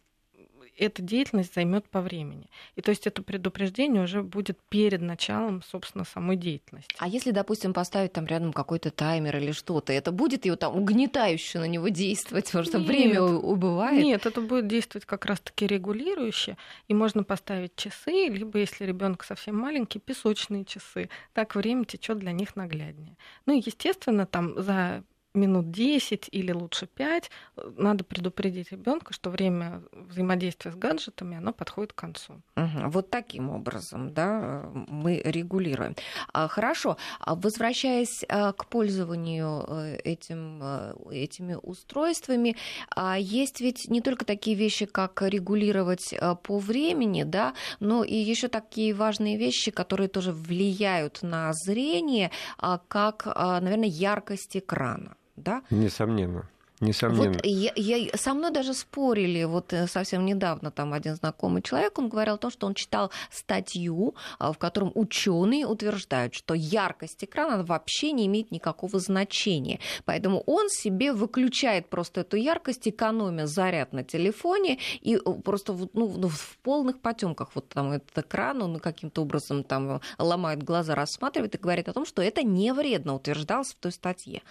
эта 0.78 1.02
деятельность 1.02 1.54
займет 1.54 1.88
по 1.88 2.00
времени. 2.00 2.48
И 2.76 2.82
то 2.82 2.90
есть 2.90 3.06
это 3.06 3.22
предупреждение 3.22 4.02
уже 4.02 4.22
будет 4.22 4.58
перед 4.68 5.00
началом, 5.00 5.62
собственно, 5.62 6.04
самой 6.04 6.36
деятельности. 6.36 6.94
А 6.98 7.08
если, 7.08 7.30
допустим, 7.30 7.72
поставить 7.72 8.12
там 8.12 8.26
рядом 8.26 8.52
какой-то 8.52 8.90
таймер 8.90 9.36
или 9.36 9.52
что-то, 9.52 9.92
это 9.92 10.12
будет 10.12 10.44
его 10.44 10.56
там 10.56 10.76
угнетающе 10.76 11.58
на 11.58 11.66
него 11.66 11.88
действовать, 11.88 12.46
потому 12.46 12.64
что 12.64 12.78
Нет. 12.78 12.88
время 12.88 13.22
убывает? 13.22 14.02
Нет, 14.02 14.26
это 14.26 14.40
будет 14.40 14.66
действовать 14.66 15.06
как 15.06 15.26
раз-таки 15.26 15.66
регулирующе, 15.66 16.56
и 16.88 16.94
можно 16.94 17.24
поставить 17.24 17.76
часы, 17.76 18.28
либо, 18.28 18.58
если 18.58 18.84
ребенок 18.84 19.24
совсем 19.24 19.56
маленький, 19.56 19.98
песочные 19.98 20.64
часы. 20.64 21.08
Так 21.32 21.54
время 21.54 21.84
течет 21.84 22.18
для 22.18 22.32
них 22.32 22.56
нагляднее. 22.56 23.16
Ну, 23.46 23.56
естественно, 23.56 24.26
там 24.26 24.60
за 24.62 25.04
минут 25.34 25.70
10 25.70 26.28
или 26.30 26.52
лучше 26.52 26.86
5 26.86 27.30
надо 27.76 28.04
предупредить 28.04 28.70
ребенка, 28.72 29.12
что 29.12 29.30
время 29.30 29.82
взаимодействия 29.92 30.72
с 30.72 30.76
гаджетами 30.76 31.36
оно 31.36 31.52
подходит 31.52 31.92
к 31.92 31.96
концу. 31.96 32.42
Угу. 32.56 32.88
Вот 32.90 33.10
таким 33.10 33.50
образом, 33.50 34.12
да, 34.12 34.70
мы 34.72 35.20
регулируем. 35.24 35.96
А, 36.32 36.48
хорошо. 36.48 36.96
А 37.20 37.34
возвращаясь 37.34 38.24
а, 38.28 38.52
к 38.52 38.66
пользованию 38.66 39.64
э, 39.66 39.96
этим, 40.04 40.60
э, 40.62 40.94
этими 41.10 41.58
устройствами, 41.60 42.56
есть 43.18 43.60
ведь 43.60 43.90
не 43.90 44.00
только 44.00 44.24
такие 44.24 44.56
вещи, 44.56 44.86
как 44.86 45.22
регулировать 45.22 46.12
э, 46.12 46.36
по 46.42 46.58
времени, 46.58 47.24
да, 47.24 47.54
но 47.80 48.04
и 48.04 48.14
еще 48.14 48.48
такие 48.48 48.94
важные 48.94 49.36
вещи, 49.36 49.70
которые 49.70 50.08
тоже 50.08 50.32
влияют 50.32 51.22
на 51.22 51.52
зрение, 51.52 52.30
как, 52.88 53.26
наверное, 53.26 53.88
яркость 53.88 54.56
экрана 54.56 55.16
да? 55.36 55.62
Несомненно. 55.70 56.48
Несомненно. 56.80 57.34
Вот 57.34 57.44
я, 57.44 57.72
я, 57.76 58.16
со 58.16 58.34
мной 58.34 58.50
даже 58.50 58.74
спорили, 58.74 59.44
вот 59.44 59.72
э, 59.72 59.86
совсем 59.86 60.26
недавно 60.26 60.72
там 60.72 60.92
один 60.92 61.14
знакомый 61.14 61.62
человек, 61.62 61.98
он 61.98 62.08
говорил 62.08 62.34
о 62.34 62.38
том, 62.38 62.50
что 62.50 62.66
он 62.66 62.74
читал 62.74 63.12
статью, 63.30 64.14
а, 64.40 64.52
в 64.52 64.58
котором 64.58 64.90
ученые 64.94 65.66
утверждают, 65.66 66.34
что 66.34 66.52
яркость 66.52 67.24
экрана 67.24 67.64
вообще 67.64 68.10
не 68.10 68.26
имеет 68.26 68.50
никакого 68.50 68.98
значения. 68.98 69.78
Поэтому 70.04 70.40
он 70.46 70.68
себе 70.68 71.12
выключает 71.12 71.88
просто 71.88 72.22
эту 72.22 72.36
яркость, 72.36 72.88
экономя 72.88 73.46
заряд 73.46 73.92
на 73.92 74.02
телефоне 74.02 74.78
и 75.00 75.14
э, 75.14 75.18
просто 75.44 75.74
ну, 75.92 76.12
ну, 76.16 76.28
в 76.28 76.58
полных 76.62 76.98
потемках 76.98 77.50
вот 77.54 77.68
там 77.68 77.92
этот 77.92 78.26
экран, 78.26 78.60
он 78.62 78.80
каким-то 78.80 79.22
образом 79.22 79.62
там 79.62 80.00
ломает 80.18 80.64
глаза, 80.64 80.96
рассматривает 80.96 81.54
и 81.54 81.58
говорит 81.58 81.88
о 81.88 81.92
том, 81.92 82.04
что 82.04 82.20
это 82.20 82.42
не 82.42 82.74
вредно, 82.74 83.14
утверждалось 83.14 83.72
в 83.72 83.76
той 83.76 83.92
статье. 83.92 84.42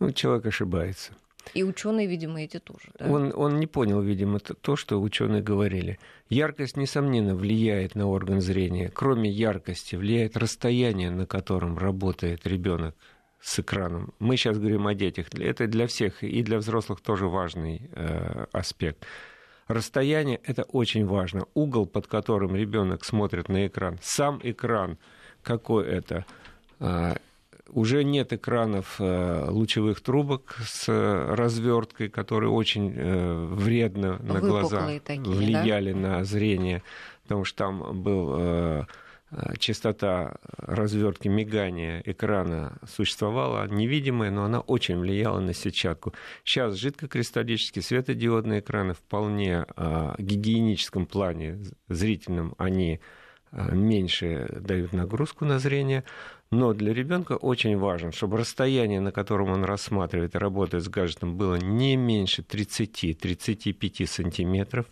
Ну, 0.00 0.12
человек 0.12 0.46
ошибается. 0.46 1.12
И 1.54 1.62
ученые, 1.62 2.06
видимо, 2.06 2.42
эти 2.42 2.58
тоже. 2.58 2.90
Да? 2.98 3.10
Он, 3.10 3.32
он 3.34 3.58
не 3.58 3.66
понял, 3.66 4.00
видимо, 4.00 4.38
то, 4.38 4.76
что 4.76 5.00
ученые 5.00 5.42
говорили. 5.42 5.98
Яркость, 6.28 6.76
несомненно, 6.76 7.34
влияет 7.34 7.94
на 7.94 8.06
орган 8.06 8.40
зрения. 8.40 8.90
Кроме 8.92 9.30
яркости, 9.30 9.96
влияет 9.96 10.36
расстояние, 10.36 11.10
на 11.10 11.26
котором 11.26 11.78
работает 11.78 12.46
ребенок 12.46 12.94
с 13.40 13.58
экраном. 13.58 14.12
Мы 14.18 14.36
сейчас 14.36 14.58
говорим 14.58 14.86
о 14.86 14.94
детях. 14.94 15.26
Это 15.32 15.66
для 15.66 15.86
всех 15.86 16.22
и 16.22 16.42
для 16.42 16.58
взрослых 16.58 17.00
тоже 17.00 17.26
важный 17.26 17.90
э, 17.92 18.46
аспект. 18.52 19.06
Расстояние 19.66 20.40
это 20.44 20.64
очень 20.64 21.06
важно. 21.06 21.46
Угол, 21.54 21.86
под 21.86 22.06
которым 22.06 22.56
ребенок 22.56 23.04
смотрит 23.04 23.48
на 23.48 23.66
экран, 23.66 23.98
сам 24.02 24.40
экран, 24.42 24.98
какой 25.42 25.86
это 25.86 26.26
а, 26.80 27.16
уже 27.72 28.04
нет 28.04 28.32
экранов 28.32 28.96
э, 28.98 29.46
лучевых 29.48 30.00
трубок 30.00 30.56
с 30.64 30.88
разверткой, 30.88 32.08
которые 32.08 32.50
очень 32.50 32.92
э, 32.94 33.46
вредно 33.46 34.18
на 34.22 34.40
глаза 34.40 34.88
такие, 35.04 35.20
влияли 35.22 35.92
да? 35.92 35.98
на 35.98 36.24
зрение, 36.24 36.82
потому 37.22 37.44
что 37.44 37.58
там 37.58 38.02
был 38.02 38.34
э, 38.38 38.84
частота 39.58 40.36
развертки 40.58 41.28
мигания 41.28 42.02
экрана 42.04 42.78
существовала 42.88 43.66
невидимая, 43.68 44.30
но 44.30 44.44
она 44.44 44.60
очень 44.60 44.98
влияла 44.98 45.38
на 45.38 45.54
сетчатку. 45.54 46.12
Сейчас 46.44 46.74
жидкокристаллические 46.74 47.82
светодиодные 47.82 48.58
экраны 48.58 48.94
вполне 48.94 49.66
в 49.76 50.16
гигиеническом 50.18 51.06
плане 51.06 51.60
зрительном 51.88 52.56
они 52.58 53.00
меньше 53.52 54.48
дают 54.60 54.92
нагрузку 54.92 55.44
на 55.44 55.60
зрение, 55.60 56.04
но 56.50 56.72
для 56.74 56.92
ребенка 56.92 57.36
очень 57.36 57.76
важно, 57.76 58.10
чтобы 58.10 58.38
расстояние, 58.38 59.00
на 59.00 59.12
котором 59.12 59.50
он 59.50 59.64
рассматривает 59.64 60.34
и 60.34 60.38
работает 60.38 60.82
с 60.82 60.88
гаджетом, 60.88 61.36
было 61.36 61.54
не 61.54 61.96
меньше 61.96 62.42
30-35 62.42 64.06
сантиметров. 64.06 64.86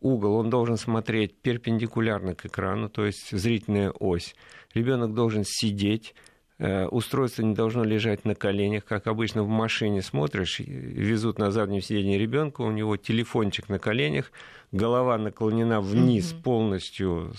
Угол 0.00 0.36
он 0.36 0.50
должен 0.50 0.76
смотреть 0.76 1.36
перпендикулярно 1.36 2.34
к 2.34 2.46
экрану, 2.46 2.88
то 2.88 3.04
есть 3.06 3.30
зрительная 3.30 3.90
ось. 3.90 4.34
Ребенок 4.74 5.14
должен 5.14 5.44
сидеть, 5.44 6.14
э, 6.58 6.86
устройство 6.86 7.42
не 7.42 7.54
должно 7.54 7.84
лежать 7.84 8.24
на 8.24 8.34
коленях, 8.34 8.84
как 8.84 9.06
обычно 9.06 9.44
в 9.44 9.48
машине 9.48 10.02
смотришь, 10.02 10.58
везут 10.58 11.38
на 11.38 11.52
заднем 11.52 11.80
сиденье 11.80 12.18
ребенка, 12.18 12.62
у 12.62 12.72
него 12.72 12.96
телефончик 12.96 13.68
на 13.68 13.78
коленях, 13.78 14.32
голова 14.72 15.16
наклонена 15.16 15.80
вниз 15.80 16.32
mm-hmm. 16.32 16.42
полностью 16.42 17.32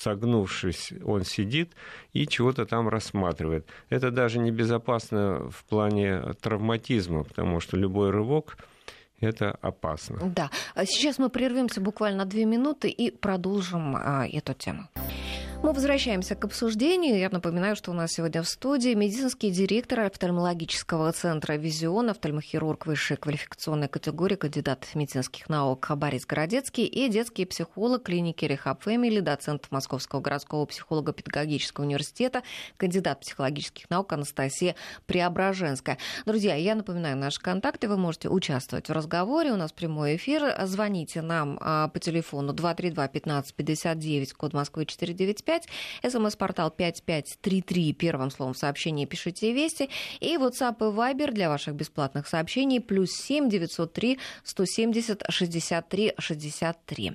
согнувшись, 0.00 0.92
он 1.04 1.24
сидит 1.24 1.72
и 2.12 2.26
чего-то 2.26 2.64
там 2.66 2.88
рассматривает. 2.88 3.66
Это 3.90 4.10
даже 4.10 4.38
небезопасно 4.38 5.50
в 5.50 5.64
плане 5.64 6.34
травматизма, 6.40 7.24
потому 7.24 7.60
что 7.60 7.76
любой 7.76 8.10
рывок 8.10 8.56
это 9.20 9.58
опасно. 9.60 10.18
Да. 10.34 10.50
А 10.74 10.86
сейчас 10.86 11.18
мы 11.18 11.28
прервемся 11.28 11.80
буквально 11.80 12.24
две 12.24 12.46
минуты 12.46 12.88
и 12.88 13.10
продолжим 13.10 13.94
а, 13.96 14.26
эту 14.26 14.54
тему. 14.54 14.88
Мы 15.62 15.74
возвращаемся 15.74 16.36
к 16.36 16.44
обсуждению. 16.46 17.18
Я 17.18 17.28
напоминаю, 17.28 17.76
что 17.76 17.90
у 17.90 17.94
нас 17.94 18.12
сегодня 18.12 18.42
в 18.42 18.48
студии 18.48 18.94
медицинский 18.94 19.50
директор 19.50 20.00
офтальмологического 20.00 21.12
центра 21.12 21.52
«Визион», 21.52 22.08
офтальмохирург 22.08 22.86
высшей 22.86 23.18
квалификационной 23.18 23.88
категории, 23.88 24.36
кандидат 24.36 24.88
медицинских 24.94 25.50
наук 25.50 25.86
Борис 25.96 26.24
Городецкий 26.24 26.86
и 26.86 27.10
детский 27.10 27.44
психолог 27.44 28.04
клиники 28.04 28.46
Рехаб 28.46 28.82
Фэмили, 28.84 29.20
доцент 29.20 29.66
Московского 29.70 30.20
городского 30.20 30.64
психолого-педагогического 30.64 31.84
университета, 31.84 32.42
кандидат 32.78 33.20
психологических 33.20 33.90
наук 33.90 34.14
Анастасия 34.14 34.76
Преображенская. 35.04 35.98
Друзья, 36.24 36.54
я 36.54 36.74
напоминаю 36.74 37.18
наши 37.18 37.38
контакты. 37.38 37.86
Вы 37.86 37.98
можете 37.98 38.30
участвовать 38.30 38.88
в 38.88 38.92
разговоре. 38.92 39.52
У 39.52 39.56
нас 39.56 39.72
прямой 39.72 40.16
эфир. 40.16 40.54
Звоните 40.64 41.20
нам 41.20 41.58
а, 41.60 41.88
по 41.88 42.00
телефону 42.00 42.54
232 42.54 43.08
15 43.08 43.54
59, 43.54 44.32
код 44.32 44.54
Москвы 44.54 44.86
495 44.86 45.49
55. 45.50 45.68
СМС-портал 46.12 46.70
5533. 46.70 47.92
Первым 47.92 48.30
словом 48.30 48.54
в 48.54 48.58
сообщении 48.58 49.04
пишите 49.04 49.52
«Вести». 49.52 49.90
И 50.20 50.36
WhatsApp 50.36 50.76
и 50.78 50.94
Viber 50.94 51.32
для 51.32 51.48
ваших 51.48 51.74
бесплатных 51.74 52.28
сообщений. 52.28 52.80
Плюс 52.80 53.10
7 53.10 53.48
903 53.48 54.18
170 54.44 55.22
63 55.28 56.14
63. 56.18 57.12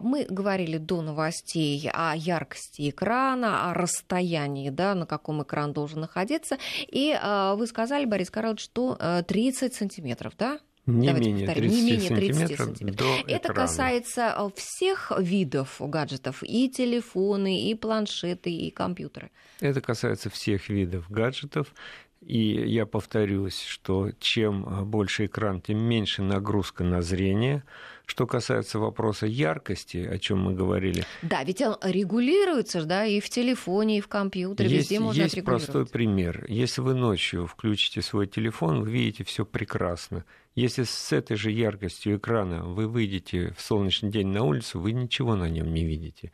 Мы 0.00 0.26
говорили 0.28 0.78
до 0.78 1.02
новостей 1.02 1.90
о 1.92 2.14
яркости 2.14 2.90
экрана, 2.90 3.70
о 3.70 3.74
расстоянии, 3.74 4.70
да, 4.70 4.94
на 4.94 5.06
каком 5.06 5.42
экран 5.42 5.72
должен 5.72 6.00
находиться. 6.00 6.58
И 6.86 7.16
а, 7.20 7.54
вы 7.54 7.66
сказали, 7.66 8.04
Борис 8.04 8.30
Карлович, 8.30 8.60
что 8.60 8.96
30 9.26 9.72
э, 9.72 9.74
сантиметров, 9.74 10.34
да? 10.38 10.58
Не 10.86 11.08
Давайте 11.08 11.30
менее, 11.32 11.46
30 11.52 11.70
не 11.70 11.82
менее 11.82 12.08
30 12.10 12.36
сантиметров. 12.36 12.58
сантиметров. 12.66 13.06
До 13.06 13.30
Это 13.32 13.48
экрана. 13.48 13.60
касается 13.60 14.34
э, 14.38 14.50
всех 14.54 15.12
видов 15.18 15.76
гаджетов, 15.80 16.42
и 16.44 16.68
телефоны, 16.68 17.60
и 17.68 17.74
планшеты, 17.74 18.50
и 18.50 18.70
компьютеры. 18.70 19.30
Это 19.60 19.80
касается 19.80 20.30
всех 20.30 20.68
видов 20.68 21.10
гаджетов. 21.10 21.74
И 22.22 22.38
я 22.38 22.86
повторюсь, 22.86 23.62
что 23.62 24.10
чем 24.20 24.64
э, 24.66 24.84
больше 24.84 25.26
экран, 25.26 25.60
тем 25.60 25.78
меньше 25.78 26.22
нагрузка 26.22 26.84
на 26.84 27.02
зрение. 27.02 27.64
Что 28.06 28.26
касается 28.26 28.78
вопроса 28.78 29.26
яркости, 29.26 29.98
о 29.98 30.18
чем 30.18 30.40
мы 30.40 30.54
говорили. 30.54 31.04
Да, 31.22 31.42
ведь 31.42 31.60
он 31.60 31.76
регулируется, 31.82 32.84
да, 32.84 33.04
и 33.04 33.18
в 33.18 33.28
телефоне, 33.28 33.98
и 33.98 34.00
в 34.00 34.06
компьютере, 34.06 34.70
есть, 34.70 34.90
везде 34.90 35.00
можно 35.00 35.22
Есть 35.22 35.44
простой 35.44 35.86
пример. 35.86 36.44
Если 36.48 36.80
вы 36.80 36.94
ночью 36.94 37.46
включите 37.46 38.02
свой 38.02 38.28
телефон, 38.28 38.82
вы 38.82 38.90
видите 38.90 39.24
все 39.24 39.44
прекрасно. 39.44 40.24
Если 40.54 40.84
с 40.84 41.12
этой 41.12 41.36
же 41.36 41.50
яркостью 41.50 42.16
экрана 42.16 42.64
вы 42.64 42.86
выйдете 42.86 43.52
в 43.56 43.60
солнечный 43.60 44.10
день 44.10 44.28
на 44.28 44.44
улицу, 44.44 44.78
вы 44.78 44.92
ничего 44.92 45.34
на 45.34 45.48
нем 45.48 45.74
не 45.74 45.84
видите. 45.84 46.30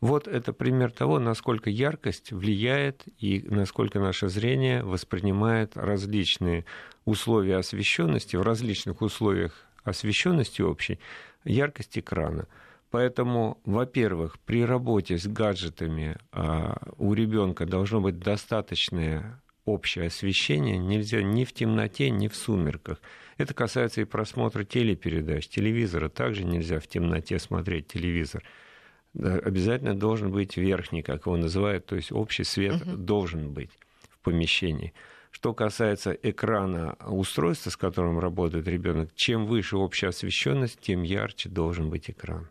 Вот 0.00 0.28
это 0.28 0.52
пример 0.52 0.92
того, 0.92 1.18
насколько 1.18 1.70
яркость 1.70 2.32
влияет 2.32 3.04
и 3.18 3.44
насколько 3.48 3.98
наше 3.98 4.28
зрение 4.28 4.84
воспринимает 4.84 5.76
различные 5.76 6.66
условия 7.04 7.56
освещенности 7.56 8.36
в 8.36 8.42
различных 8.42 9.00
условиях 9.00 9.67
освещенности 9.84 10.62
общей, 10.62 10.98
яркость 11.44 11.98
экрана. 11.98 12.46
Поэтому, 12.90 13.60
во-первых, 13.64 14.38
при 14.40 14.64
работе 14.64 15.18
с 15.18 15.26
гаджетами 15.26 16.16
а, 16.32 16.78
у 16.96 17.12
ребенка 17.12 17.66
должно 17.66 18.00
быть 18.00 18.18
достаточное 18.18 19.40
общее 19.68 20.06
освещение 20.06 20.78
нельзя 20.78 21.22
ни 21.22 21.44
в 21.44 21.52
темноте, 21.52 22.10
ни 22.10 22.28
в 22.28 22.34
сумерках. 22.34 23.00
Это 23.36 23.54
касается 23.54 24.00
и 24.00 24.04
просмотра 24.04 24.64
телепередач, 24.64 25.48
телевизора. 25.48 26.08
Также 26.08 26.44
нельзя 26.44 26.80
в 26.80 26.86
темноте 26.86 27.38
смотреть 27.38 27.88
телевизор. 27.88 28.42
Обязательно 29.14 29.94
должен 29.94 30.30
быть 30.30 30.56
верхний, 30.56 31.02
как 31.02 31.26
его 31.26 31.36
называют, 31.36 31.86
то 31.86 31.96
есть 31.96 32.12
общий 32.12 32.44
свет 32.44 32.82
угу. 32.82 32.96
должен 32.96 33.52
быть 33.52 33.70
в 34.10 34.18
помещении. 34.20 34.92
Что 35.30 35.54
касается 35.54 36.12
экрана 36.12 36.96
устройства, 37.06 37.70
с 37.70 37.76
которым 37.76 38.18
работает 38.18 38.66
ребенок, 38.68 39.10
чем 39.14 39.46
выше 39.46 39.76
общая 39.76 40.08
освещенность, 40.08 40.80
тем 40.80 41.02
ярче 41.02 41.48
должен 41.48 41.90
быть 41.90 42.10
экран. 42.10 42.48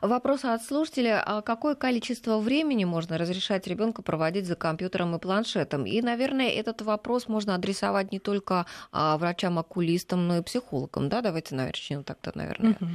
Вопрос 0.00 0.44
от 0.44 0.62
слушателя. 0.62 1.22
А 1.24 1.42
какое 1.42 1.74
количество 1.74 2.38
времени 2.38 2.84
можно 2.84 3.18
разрешать 3.18 3.66
ребенку 3.66 4.02
проводить 4.02 4.46
за 4.46 4.54
компьютером 4.54 5.16
и 5.16 5.18
планшетом? 5.18 5.86
И, 5.86 6.00
наверное, 6.02 6.48
этот 6.48 6.82
вопрос 6.82 7.28
можно 7.28 7.54
адресовать 7.54 8.12
не 8.12 8.20
только 8.20 8.66
а, 8.92 9.18
врачам-окулистам, 9.18 10.26
но 10.28 10.38
и 10.38 10.42
психологам. 10.42 11.08
Да, 11.08 11.20
давайте 11.20 11.54
начнем 11.54 12.04
так-то, 12.04 12.32
наверное. 12.34 12.76
Угу. 12.80 12.88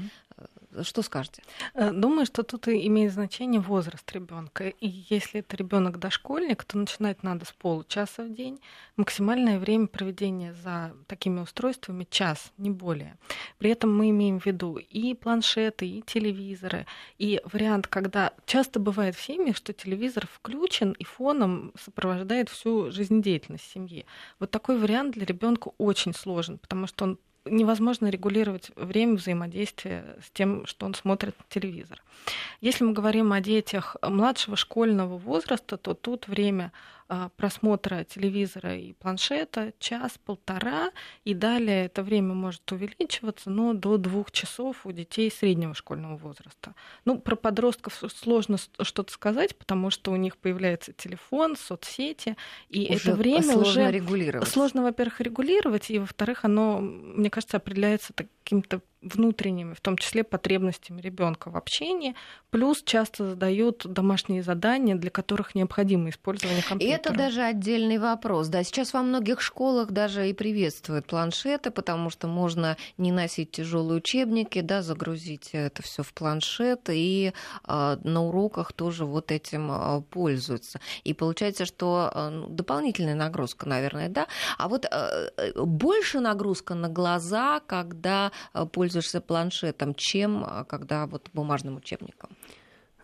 Что 0.83 1.01
скажете? 1.01 1.43
Э, 1.73 1.91
думаю, 1.91 2.25
что 2.25 2.43
тут 2.43 2.67
имеет 2.67 3.13
значение 3.13 3.59
возраст 3.59 4.09
ребенка. 4.11 4.69
И 4.69 4.87
если 5.09 5.41
это 5.41 5.57
ребенок 5.57 5.99
дошкольник, 5.99 6.63
то 6.63 6.77
начинать 6.77 7.23
надо 7.23 7.45
с 7.45 7.51
получаса 7.51 8.23
в 8.23 8.33
день. 8.33 8.59
Максимальное 8.95 9.59
время 9.59 9.87
проведения 9.87 10.53
за 10.53 10.93
такими 11.07 11.41
устройствами 11.41 12.07
час, 12.09 12.51
не 12.57 12.69
более. 12.69 13.17
При 13.57 13.69
этом 13.71 13.95
мы 13.95 14.09
имеем 14.09 14.39
в 14.39 14.45
виду 14.45 14.77
и 14.77 15.13
планшеты, 15.13 15.87
и 15.87 16.01
телевизоры. 16.01 16.85
И 17.17 17.41
вариант, 17.51 17.87
когда 17.87 18.33
часто 18.45 18.79
бывает 18.79 19.15
в 19.15 19.21
семьях, 19.21 19.57
что 19.57 19.73
телевизор 19.73 20.27
включен 20.31 20.93
и 20.93 21.03
фоном 21.03 21.73
сопровождает 21.77 22.49
всю 22.49 22.91
жизнедеятельность 22.91 23.69
семьи. 23.69 24.05
Вот 24.39 24.51
такой 24.51 24.79
вариант 24.79 25.15
для 25.15 25.25
ребенка 25.25 25.71
очень 25.77 26.13
сложен, 26.13 26.57
потому 26.57 26.87
что 26.87 27.05
он 27.05 27.19
невозможно 27.45 28.07
регулировать 28.07 28.71
время 28.75 29.15
взаимодействия 29.15 30.17
с 30.25 30.29
тем, 30.31 30.65
что 30.65 30.85
он 30.85 30.93
смотрит 30.93 31.35
телевизор. 31.49 32.01
Если 32.59 32.83
мы 32.83 32.93
говорим 32.93 33.33
о 33.33 33.41
детях 33.41 33.95
младшего 34.01 34.55
школьного 34.55 35.17
возраста, 35.17 35.77
то 35.77 35.93
тут 35.93 36.27
время 36.27 36.71
просмотра 37.35 38.03
телевизора 38.03 38.75
и 38.77 38.93
планшета 38.93 39.73
час-полтора, 39.79 40.91
и 41.23 41.33
далее 41.33 41.85
это 41.85 42.03
время 42.03 42.33
может 42.33 42.71
увеличиваться, 42.71 43.49
но 43.49 43.73
до 43.73 43.97
двух 43.97 44.31
часов 44.31 44.85
у 44.85 44.91
детей 44.91 45.31
среднего 45.31 45.73
школьного 45.73 46.17
возраста. 46.17 46.73
Ну, 47.05 47.19
про 47.19 47.35
подростков 47.35 48.01
сложно 48.15 48.57
что-то 48.81 49.11
сказать, 49.11 49.55
потому 49.57 49.89
что 49.89 50.11
у 50.11 50.15
них 50.15 50.37
появляется 50.37 50.93
телефон, 50.93 51.55
соцсети, 51.55 52.37
и 52.69 52.93
уже 52.93 53.11
это 53.11 53.15
время 53.15 53.43
сложно 53.43 53.61
уже 53.61 53.91
регулировать. 53.91 54.47
Сложно, 54.47 54.83
во-первых, 54.83 55.21
регулировать, 55.21 55.89
и 55.89 55.99
во-вторых, 55.99 56.45
оно, 56.45 56.79
мне 56.79 57.29
кажется, 57.29 57.57
определяется 57.57 58.13
каким-то 58.43 58.81
внутренними, 59.01 59.73
в 59.73 59.81
том 59.81 59.97
числе 59.97 60.23
потребностями 60.23 61.01
ребенка 61.01 61.49
в 61.49 61.57
общении, 61.57 62.15
плюс 62.51 62.83
часто 62.83 63.29
задают 63.29 63.85
домашние 63.85 64.43
задания, 64.43 64.95
для 64.95 65.09
которых 65.09 65.55
необходимо 65.55 66.09
использование 66.09 66.61
компьютера. 66.61 66.97
И 66.97 66.99
это 66.99 67.13
даже 67.13 67.41
отдельный 67.41 67.97
вопрос. 67.97 68.47
Да, 68.49 68.63
сейчас 68.63 68.93
во 68.93 69.01
многих 69.01 69.41
школах 69.41 69.91
даже 69.91 70.29
и 70.29 70.33
приветствуют 70.33 71.07
планшеты, 71.07 71.71
потому 71.71 72.09
что 72.11 72.27
можно 72.27 72.77
не 72.97 73.11
носить 73.11 73.51
тяжелые 73.51 73.97
учебники, 73.97 74.61
да, 74.61 74.83
загрузить 74.83 75.49
это 75.53 75.81
все 75.81 76.03
в 76.03 76.13
планшет, 76.13 76.89
и 76.89 77.33
э, 77.67 77.97
на 78.03 78.23
уроках 78.23 78.71
тоже 78.73 79.05
вот 79.05 79.31
этим 79.31 79.71
э, 79.71 80.01
пользуются. 80.09 80.79
И 81.03 81.13
получается, 81.13 81.65
что 81.65 82.11
э, 82.13 82.45
дополнительная 82.49 83.15
нагрузка, 83.15 83.67
наверное, 83.67 84.09
да. 84.09 84.27
А 84.59 84.67
вот 84.67 84.85
э, 84.85 85.29
больше 85.55 86.19
нагрузка 86.19 86.75
на 86.75 86.89
глаза, 86.89 87.61
когда 87.65 88.31
пользуешься 88.71 89.21
планшетом, 89.21 89.93
чем 89.95 90.43
а, 90.45 90.63
когда 90.65 91.07
вот 91.07 91.29
бумажным 91.33 91.77
учебником. 91.77 92.29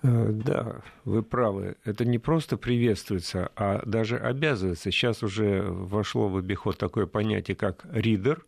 Э, 0.04 0.30
да, 0.32 0.82
вы 1.06 1.24
правы. 1.24 1.76
Это 1.84 2.06
не 2.06 2.20
просто 2.20 2.58
приветствуется, 2.58 3.52
а 3.56 3.82
даже 3.86 4.18
обязывается. 4.18 4.92
Сейчас 4.92 5.24
уже 5.24 5.62
вошло 5.64 6.28
в 6.30 6.38
обиход 6.38 6.78
такое 6.78 7.08
понятие, 7.08 7.56
как 7.56 7.86
ридер. 7.92 8.46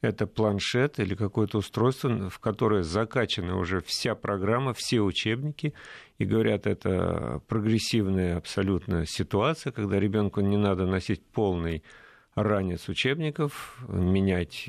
Это 0.00 0.26
планшет 0.26 0.98
или 0.98 1.14
какое-то 1.14 1.58
устройство, 1.58 2.28
в 2.28 2.38
которое 2.38 2.82
закачана 2.82 3.56
уже 3.56 3.80
вся 3.80 4.14
программа, 4.14 4.74
все 4.74 5.00
учебники. 5.00 5.72
И 6.18 6.26
говорят, 6.26 6.66
это 6.66 7.40
прогрессивная 7.48 8.36
абсолютно 8.36 9.06
ситуация, 9.06 9.72
когда 9.72 9.98
ребенку 9.98 10.42
не 10.42 10.58
надо 10.58 10.84
носить 10.84 11.24
полный 11.24 11.82
ранец 12.34 12.88
учебников, 12.88 13.78
менять, 13.88 14.68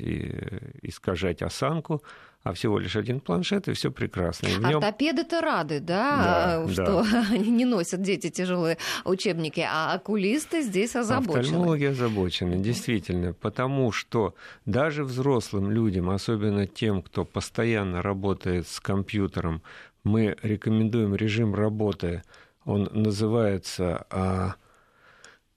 искажать 0.82 1.42
осанку, 1.42 2.02
а 2.46 2.52
всего 2.52 2.78
лишь 2.78 2.94
один 2.94 3.18
планшет, 3.18 3.66
и 3.66 3.72
все 3.72 3.90
прекрасно. 3.90 4.46
И 4.46 4.54
нем... 4.54 4.76
Ортопеды-то 4.76 5.40
рады, 5.40 5.80
да, 5.80 6.64
да 6.64 6.72
что 6.72 7.04
да. 7.30 7.36
не 7.36 7.64
носят 7.64 8.02
дети 8.02 8.30
тяжелые 8.30 8.78
учебники, 9.04 9.66
а 9.68 9.94
окулисты 9.94 10.62
здесь 10.62 10.94
озабочены. 10.94 11.40
Офтальмологи 11.40 11.84
озабочены, 11.86 12.56
действительно, 12.58 13.32
потому 13.32 13.90
что 13.90 14.36
даже 14.64 15.02
взрослым 15.02 15.72
людям, 15.72 16.08
особенно 16.08 16.68
тем, 16.68 17.02
кто 17.02 17.24
постоянно 17.24 18.00
работает 18.00 18.68
с 18.68 18.78
компьютером, 18.78 19.60
мы 20.04 20.36
рекомендуем 20.40 21.16
режим 21.16 21.52
работы, 21.52 22.22
он 22.64 22.88
называется 22.92 24.54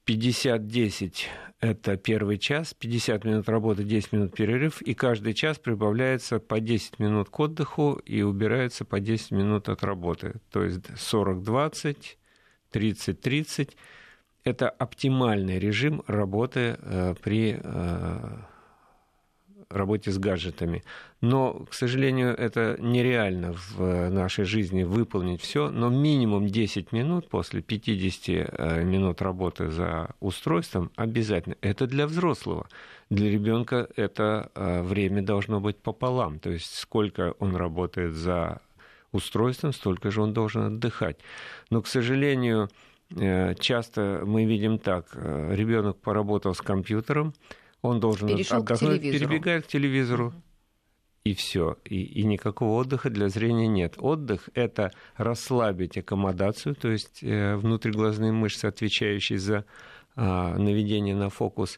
50-10 0.10 1.28
это 1.62 1.98
первый 1.98 2.38
час, 2.38 2.74
50 2.74 3.26
минут 3.26 3.50
работы, 3.50 3.84
10 3.84 4.13
минут 4.13 4.34
перерыв, 4.34 4.82
и 4.82 4.93
каждый 4.93 5.34
час 5.34 5.60
прибавляется 5.60 6.39
по 6.39 6.60
10 6.60 7.00
минут 7.00 7.30
к 7.30 7.39
отдыху 7.39 7.93
и 8.06 8.22
убирается 8.22 8.86
по 8.86 9.00
10 9.00 9.32
минут 9.32 9.67
от 9.67 9.84
работы. 9.84 10.39
То 10.52 10.63
есть 10.63 10.89
40-20, 10.89 11.98
30-30. 12.72 13.72
Это 14.45 14.69
оптимальный 14.69 15.60
режим 15.60 16.02
работы 16.08 16.78
э, 16.80 17.13
при 17.22 17.60
э, 17.62 18.38
работе 19.70 20.12
с 20.12 20.18
гаджетами. 20.18 20.84
Но, 21.22 21.66
к 21.70 21.74
сожалению, 21.74 22.36
это 22.36 22.76
нереально 22.80 23.54
в 23.54 24.10
нашей 24.10 24.46
жизни 24.46 24.84
выполнить 24.84 25.42
все, 25.42 25.70
но 25.70 25.90
минимум 25.90 26.48
10 26.48 26.92
минут 26.92 27.30
после 27.30 27.62
50 27.62 28.30
э, 28.30 28.84
минут 28.84 29.22
работы 29.22 29.70
за 29.70 30.10
устройством 30.20 30.92
обязательно. 30.96 31.56
Это 31.62 31.88
для 31.88 32.08
взрослого. 32.08 32.68
Для 33.10 33.30
ребенка 33.30 33.88
это 33.96 34.50
э, 34.56 34.82
время 34.82 35.22
должно 35.22 35.60
быть 35.60 35.78
пополам, 35.78 36.40
то 36.40 36.50
есть 36.50 36.76
сколько 36.76 37.34
он 37.40 37.56
работает 37.56 38.14
за 38.14 38.62
устройством, 39.12 39.74
столько 39.74 40.12
же 40.12 40.22
он 40.22 40.34
должен 40.34 40.64
отдыхать. 40.64 41.18
Но, 41.70 41.82
к 41.82 41.88
сожалению, 41.88 42.70
э, 43.16 43.54
часто 43.60 44.24
мы 44.26 44.46
видим 44.46 44.80
так, 44.80 45.16
ребенок 45.16 45.98
поработал 45.98 46.56
с 46.56 46.62
компьютером, 46.62 47.34
он 47.82 48.00
должен 48.00 48.28
Перешел 48.28 48.60
отдохнуть, 48.60 49.02
перебегает 49.02 49.65
к 49.65 49.68
телевизору. 49.68 50.34
И 51.24 51.34
все. 51.34 51.78
И, 51.86 52.02
и 52.02 52.24
никакого 52.24 52.80
отдыха 52.80 53.10
для 53.10 53.30
зрения 53.30 53.68
нет. 53.68 53.96
Отдых 53.98 54.50
это 54.54 54.92
расслабить 55.18 55.98
аккомодацию, 55.98 56.76
то 56.76 56.89
есть 56.89 57.24
э, 57.24 57.56
внутриглазные 57.56 58.32
мышцы, 58.32 58.65
отвечающие 58.65 59.38
за 59.38 59.65
э, 60.15 60.22
наведение 60.22 61.15
на 61.15 61.30
фокус, 61.30 61.78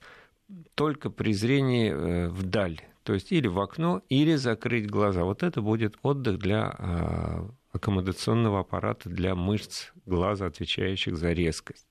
только 0.75 1.09
при 1.09 1.33
зрении 1.33 1.91
э, 1.91 2.29
вдаль. 2.29 2.81
То 3.03 3.13
есть 3.13 3.31
или 3.31 3.47
в 3.47 3.59
окно, 3.59 4.03
или 4.09 4.35
закрыть 4.35 4.89
глаза. 4.89 5.23
Вот 5.23 5.43
это 5.43 5.61
будет 5.61 5.97
отдых 6.03 6.37
для 6.37 6.75
э, 6.77 7.49
аккомодационного 7.73 8.59
аппарата 8.59 9.09
для 9.09 9.35
мышц 9.35 9.91
глаза, 10.05 10.47
отвечающих 10.47 11.17
за 11.17 11.31
резкость. 11.31 11.87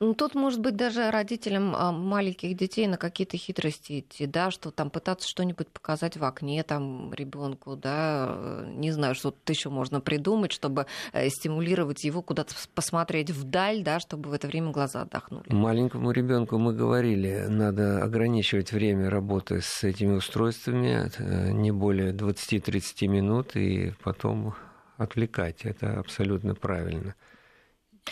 Ну, 0.00 0.14
тут, 0.14 0.34
может 0.34 0.60
быть, 0.60 0.76
даже 0.76 1.10
родителям 1.10 1.74
а, 1.76 1.92
маленьких 1.92 2.56
детей 2.56 2.86
на 2.86 2.96
какие-то 2.96 3.36
хитрости 3.36 4.00
идти, 4.00 4.26
да, 4.26 4.50
что 4.50 4.70
там 4.70 4.88
пытаться 4.88 5.28
что-нибудь 5.28 5.68
показать 5.68 6.16
в 6.16 6.24
окне 6.24 6.62
там 6.62 7.12
ребенку, 7.12 7.76
да, 7.76 8.28
э, 8.30 8.72
не 8.74 8.90
знаю, 8.92 9.14
что-то 9.14 9.52
еще 9.52 9.68
можно 9.68 10.00
придумать, 10.00 10.52
чтобы 10.52 10.86
э, 11.12 11.28
стимулировать 11.28 12.02
его 12.04 12.22
куда-то 12.22 12.54
посмотреть 12.74 13.30
вдаль, 13.30 13.82
да, 13.82 14.00
чтобы 14.00 14.30
в 14.30 14.32
это 14.32 14.46
время 14.46 14.70
глаза 14.70 15.02
отдохнули. 15.02 15.52
Маленькому 15.52 16.12
ребенку 16.12 16.56
мы 16.56 16.72
говорили, 16.72 17.44
надо 17.48 18.02
ограничивать 18.02 18.72
время 18.72 19.10
работы 19.10 19.60
с 19.60 19.84
этими 19.84 20.14
устройствами 20.14 21.10
э, 21.18 21.52
не 21.52 21.72
более 21.72 22.14
20-30 22.14 23.06
минут, 23.06 23.54
и 23.54 23.92
потом 24.02 24.54
отвлекать. 25.02 25.64
Это 25.64 25.98
абсолютно 25.98 26.54
правильно. 26.54 27.14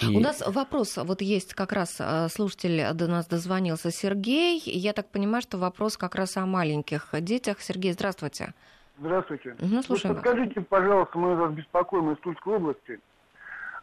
И... 0.00 0.16
У 0.16 0.20
нас 0.20 0.42
вопрос, 0.46 0.96
вот 0.96 1.20
есть 1.20 1.54
как 1.54 1.72
раз 1.72 1.96
э, 2.00 2.28
слушатель 2.28 2.94
до 2.94 3.08
нас 3.08 3.26
дозвонился, 3.26 3.90
Сергей. 3.90 4.60
Я 4.64 4.92
так 4.92 5.10
понимаю, 5.10 5.42
что 5.42 5.58
вопрос 5.58 5.96
как 5.96 6.14
раз 6.14 6.36
о 6.36 6.46
маленьких 6.46 7.08
детях. 7.20 7.60
Сергей, 7.60 7.92
здравствуйте. 7.92 8.54
Здравствуйте. 8.98 9.56
Угу, 9.58 9.82
слушаем 9.82 10.14
вот 10.14 10.22
подскажите, 10.22 10.60
пожалуйста, 10.60 11.18
мы 11.18 11.34
вас 11.34 11.52
беспокоим 11.52 12.12
из 12.12 12.18
Тульской 12.18 12.56
области. 12.56 13.00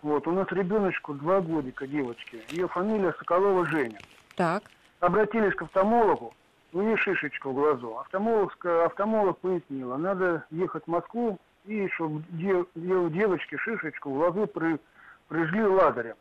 Вот, 0.01 0.27
у 0.27 0.31
нас 0.31 0.47
ребеночку 0.51 1.13
два 1.15 1.41
годика, 1.41 1.87
девочки. 1.87 2.41
Ее 2.49 2.67
фамилия 2.67 3.13
Соколова 3.17 3.65
Женя. 3.65 3.99
Так. 4.35 4.63
обратились 4.99 5.55
к 5.55 5.63
офтальмологу, 5.63 6.33
у 6.73 6.81
нее 6.81 6.97
шишечка 6.97 7.49
в 7.49 7.53
глазу. 7.53 7.97
Офтальмолог, 7.97 8.63
офтальмолог 8.63 9.39
пояснила, 9.39 9.97
надо 9.97 10.45
ехать 10.51 10.83
в 10.83 10.87
Москву, 10.87 11.39
и 11.67 11.87
чтобы 11.89 12.23
дев, 12.29 12.67
девочке 12.75 13.57
шишечку 13.57 14.11
в 14.11 14.47
при, 14.47 14.79
прижгли 15.27 15.63
ладарем. 15.63 16.15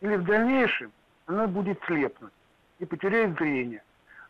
Или 0.00 0.16
в 0.16 0.24
дальнейшем 0.24 0.92
она 1.26 1.46
будет 1.46 1.80
слепнуть 1.86 2.32
и 2.78 2.84
потеряет 2.84 3.36
зрение. 3.38 3.82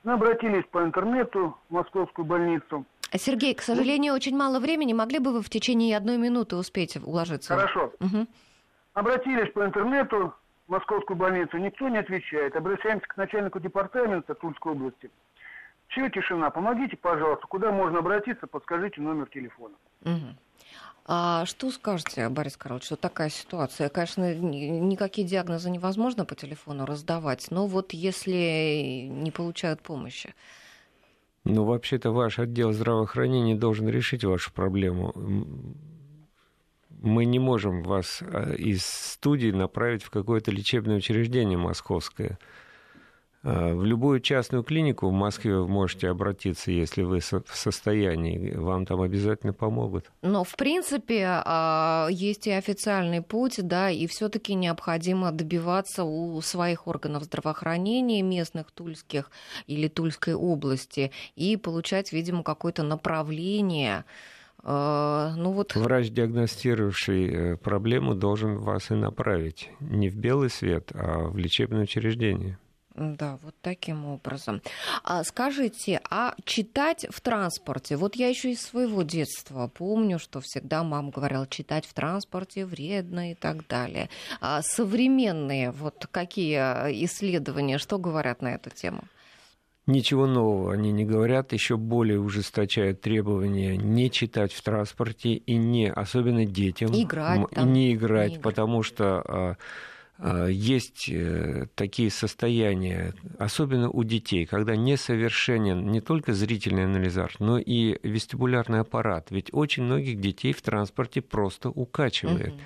Мы 0.04 0.12
обратились 0.12 0.64
по 0.70 0.85
интернету 0.85 1.57
в 1.68 1.72
московскую 1.72 2.24
больницу. 2.24 2.85
Сергей, 3.14 3.54
к 3.54 3.62
сожалению, 3.62 4.14
очень 4.14 4.37
мало 4.37 4.61
времени. 4.61 4.92
Могли 4.92 5.18
бы 5.18 5.33
вы 5.33 5.42
в 5.42 5.50
течение 5.50 5.96
одной 5.96 6.18
минуты 6.18 6.57
успеть 6.57 6.96
уложиться? 6.96 7.57
Хорошо. 7.57 7.92
Угу. 8.00 8.26
Обратились 8.94 9.50
по 9.52 9.64
интернету 9.64 10.35
в 10.66 10.72
московскую 10.72 11.16
больницу, 11.16 11.57
никто 11.57 11.88
не 11.88 11.98
отвечает. 11.98 12.54
Обращаемся 12.54 13.07
к 13.07 13.16
начальнику 13.16 13.61
департамента 13.61 14.35
Тульской 14.35 14.72
области. 14.72 15.11
Все, 15.88 16.09
тишина. 16.11 16.50
Помогите, 16.50 16.96
пожалуйста, 16.96 17.46
куда 17.46 17.72
можно 17.72 18.00
обратиться, 18.00 18.46
подскажите 18.46 19.00
номер 19.00 19.26
телефона. 19.26 19.74
А 21.11 21.47
что 21.47 21.71
скажете, 21.71 22.29
Борис 22.29 22.59
Карлович, 22.59 22.85
что 22.85 22.97
такая 22.97 23.31
ситуация? 23.31 23.89
Конечно, 23.89 24.35
никакие 24.35 25.27
диагнозы 25.27 25.71
невозможно 25.71 26.27
по 26.27 26.35
телефону 26.35 26.85
раздавать, 26.85 27.47
но 27.51 27.67
вот 27.67 27.95
если 27.95 29.07
не 29.09 29.31
получают 29.31 29.81
помощи. 29.81 30.35
Ну, 31.45 31.65
вообще-то 31.65 32.11
ваш 32.11 32.39
отдел 32.39 32.73
здравоохранения 32.73 33.55
должен 33.55 33.89
решить 33.89 34.23
вашу 34.23 34.53
проблему. 34.53 35.15
Мы 37.01 37.25
не 37.25 37.39
можем 37.39 37.83
вас 37.85 38.21
а, 38.21 38.53
из 38.53 38.85
студии 38.85 39.51
направить 39.51 40.03
в 40.03 40.11
какое-то 40.11 40.51
лечебное 40.51 40.97
учреждение 40.97 41.57
московское. 41.57 42.39
А, 43.49 43.75
в 43.75 43.83
любую 43.83 44.21
частную 44.21 44.63
клинику 44.63 45.09
в 45.09 45.13
Москве 45.13 45.57
вы 45.57 45.69
можете 45.69 46.11
обратиться, 46.11 46.71
если 46.71 47.03
вы 47.03 47.21
в 47.21 47.57
состоянии. 47.57 48.53
Вам 48.55 48.85
там 48.85 49.01
обязательно 49.01 49.55
помогут. 49.55 50.11
Но, 50.21 50.45
в 50.45 50.55
принципе, 50.57 51.25
а, 51.27 52.09
есть 52.11 52.47
и 52.47 52.51
официальный 52.51 53.23
путь, 53.23 53.57
да, 53.67 53.91
и 53.91 54.07
все 54.07 54.29
таки 54.29 54.55
необходимо 54.55 55.33
добиваться 55.33 56.05
у 56.05 56.39
своих 56.43 56.87
органов 56.87 57.25
здравоохранения 57.25 58.21
местных, 58.21 58.71
тульских 58.71 59.31
или 59.67 59.89
Тульской 59.89 60.35
области, 60.35 61.11
и 61.35 61.57
получать, 61.57 62.13
видимо, 62.13 62.43
какое-то 62.43 62.83
направление 62.83 64.05
а, 64.63 65.33
ну 65.37 65.53
вот... 65.53 65.75
Врач, 65.75 66.11
диагностировавший 66.11 67.29
э, 67.29 67.57
проблему, 67.57 68.15
должен 68.15 68.59
вас 68.59 68.91
и 68.91 68.95
направить 68.95 69.71
не 69.81 70.11
в 70.11 70.17
белый 70.17 70.51
свет, 70.51 70.91
а 70.95 71.29
в 71.29 71.39
лечебное 71.39 71.85
учреждение. 71.85 72.59
Да, 72.99 73.39
вот 73.43 73.55
таким 73.63 74.07
образом. 74.07 74.61
А 75.05 75.23
скажите, 75.23 76.01
а 76.11 76.35
читать 76.45 77.07
в 77.11 77.21
транспорте? 77.21 77.97
Вот 77.97 78.17
я 78.17 78.29
еще 78.29 78.51
из 78.51 78.61
своего 78.61 79.03
детства 79.03 79.71
помню, 79.73 80.19
что 80.19 80.41
всегда 80.41 80.83
мама 80.83 81.11
говорила, 81.11 81.47
читать 81.47 81.87
в 81.87 81.95
транспорте 81.95 82.67
вредно 82.67 83.33
и 83.33 83.35
так 83.35 83.67
далее. 83.69 84.11
А 84.41 84.63
современные 84.63 85.71
вот 85.71 86.09
какие 86.11 86.59
исследования, 87.05 87.79
что 87.79 87.99
говорят 87.99 88.43
на 88.43 88.55
эту 88.55 88.71
тему? 88.71 89.05
Ничего 89.89 90.27
нового 90.27 90.75
они 90.75 90.93
не 90.93 91.07
говорят, 91.07 91.55
еще 91.55 91.79
более 91.79 92.21
ужесточают 92.21 93.01
требования 93.01 93.75
не 93.79 94.11
читать 94.11 94.53
в 94.53 94.61
транспорте 94.61 95.33
и 95.33 95.57
не, 95.57 95.91
особенно 95.91 96.45
детям, 96.45 96.91
играть 96.93 97.49
там, 97.49 97.73
не 97.73 97.95
играть, 97.95 98.33
не 98.33 98.37
играть. 98.37 98.43
потому 98.43 98.83
что 98.83 99.23
а, 99.23 99.23
а, 99.25 99.57
есть 100.48 101.09
э, 101.09 101.66
такие 101.76 102.11
состояния, 102.11 103.14
особенно 103.38 103.88
у 103.88 104.02
детей, 104.02 104.46
когда 104.46 104.74
несовершенен 104.74 105.90
не 105.90 106.00
только 106.00 106.33
зрительный 106.33 106.87
анализар, 106.87 107.33
но 107.38 107.59
и 107.59 107.98
вестибулярный 108.02 108.81
аппарат. 108.81 109.28
Ведь 109.31 109.48
очень 109.52 109.85
многих 109.85 110.20
детей 110.20 110.52
в 110.52 110.61
транспорте 110.61 111.22
просто 111.22 111.70
укачивает. 111.70 112.54
Угу. 112.54 112.61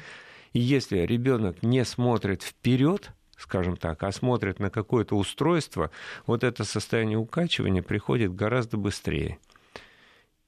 И 0.54 0.60
если 0.60 0.98
ребенок 1.00 1.62
не 1.62 1.84
смотрит 1.84 2.42
вперед, 2.42 3.12
скажем 3.36 3.76
так, 3.76 4.02
а 4.02 4.12
смотрит 4.12 4.58
на 4.58 4.70
какое-то 4.70 5.16
устройство, 5.16 5.90
вот 6.26 6.44
это 6.44 6.64
состояние 6.64 7.18
укачивания 7.18 7.82
приходит 7.82 8.34
гораздо 8.34 8.76
быстрее. 8.76 9.38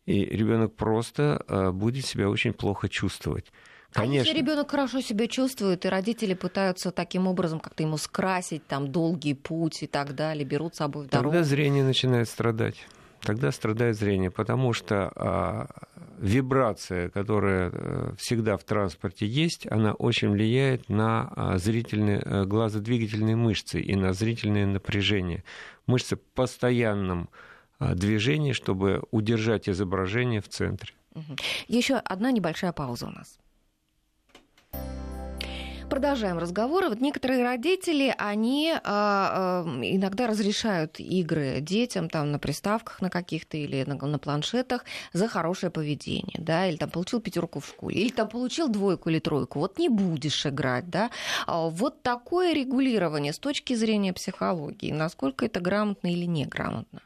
И 0.06 0.24
ребенок 0.24 0.74
просто 0.74 1.42
а, 1.48 1.72
будет 1.72 2.04
себя 2.04 2.28
очень 2.28 2.52
плохо 2.52 2.88
чувствовать. 2.88 3.52
Конечно. 3.94 4.22
А 4.22 4.24
если 4.24 4.38
ребенок 4.38 4.70
хорошо 4.72 5.00
себя 5.00 5.28
чувствует, 5.28 5.84
и 5.84 5.88
родители 5.88 6.34
пытаются 6.34 6.90
таким 6.90 7.28
образом 7.28 7.60
как-то 7.60 7.84
ему 7.84 7.96
скрасить 7.96 8.66
там 8.66 8.90
долгий 8.90 9.34
путь 9.34 9.84
и 9.84 9.86
так 9.86 10.16
далее, 10.16 10.44
берут 10.44 10.74
с 10.74 10.78
собой 10.78 11.06
в 11.06 11.08
дорогу. 11.08 11.30
Тогда 11.30 11.44
зрение 11.44 11.84
начинает 11.84 12.28
страдать. 12.28 12.86
Тогда 13.20 13.52
страдает 13.52 13.96
зрение, 13.96 14.32
потому 14.32 14.72
что 14.72 15.12
а, 15.14 15.68
вибрация, 16.18 17.08
которая 17.08 17.70
а, 17.72 18.14
всегда 18.18 18.56
в 18.56 18.64
транспорте 18.64 19.26
есть, 19.26 19.70
она 19.70 19.94
очень 19.94 20.30
влияет 20.30 20.88
на 20.88 21.32
а, 21.36 21.58
зрительные, 21.58 22.18
а, 22.18 22.44
глазодвигательные 22.44 23.36
мышцы 23.36 23.80
и 23.80 23.94
на 23.94 24.12
зрительное 24.12 24.66
напряжение. 24.66 25.44
Мышцы 25.86 26.16
в 26.16 26.20
постоянном 26.34 27.30
а, 27.78 27.94
движении, 27.94 28.52
чтобы 28.52 29.04
удержать 29.12 29.68
изображение 29.68 30.40
в 30.40 30.48
центре. 30.48 30.92
Еще 31.68 31.94
одна 31.94 32.32
небольшая 32.32 32.72
пауза 32.72 33.06
у 33.06 33.10
нас. 33.10 33.38
Продолжаем 35.94 36.38
разговор. 36.38 36.88
Вот 36.88 37.00
некоторые 37.00 37.44
родители, 37.44 38.12
они 38.18 38.74
э, 38.74 38.78
иногда 38.82 40.26
разрешают 40.26 40.98
игры 40.98 41.60
детям 41.60 42.10
там 42.10 42.32
на 42.32 42.40
приставках 42.40 43.00
на 43.00 43.10
каких-то 43.10 43.56
или 43.56 43.84
на, 43.84 43.94
на 43.94 44.18
планшетах 44.18 44.84
за 45.12 45.28
хорошее 45.28 45.70
поведение, 45.70 46.40
да, 46.40 46.66
или 46.66 46.76
там 46.78 46.90
получил 46.90 47.20
пятерку 47.20 47.60
в 47.60 47.68
школе, 47.68 48.00
или 48.00 48.10
там 48.10 48.28
получил 48.28 48.66
двойку 48.66 49.08
или 49.08 49.20
тройку, 49.20 49.60
вот 49.60 49.78
не 49.78 49.88
будешь 49.88 50.44
играть, 50.44 50.90
да. 50.90 51.12
А 51.46 51.68
вот 51.68 52.02
такое 52.02 52.54
регулирование 52.54 53.32
с 53.32 53.38
точки 53.38 53.74
зрения 53.74 54.12
психологии, 54.12 54.90
насколько 54.90 55.46
это 55.46 55.60
грамотно 55.60 56.08
или 56.08 56.24
неграмотно? 56.24 57.02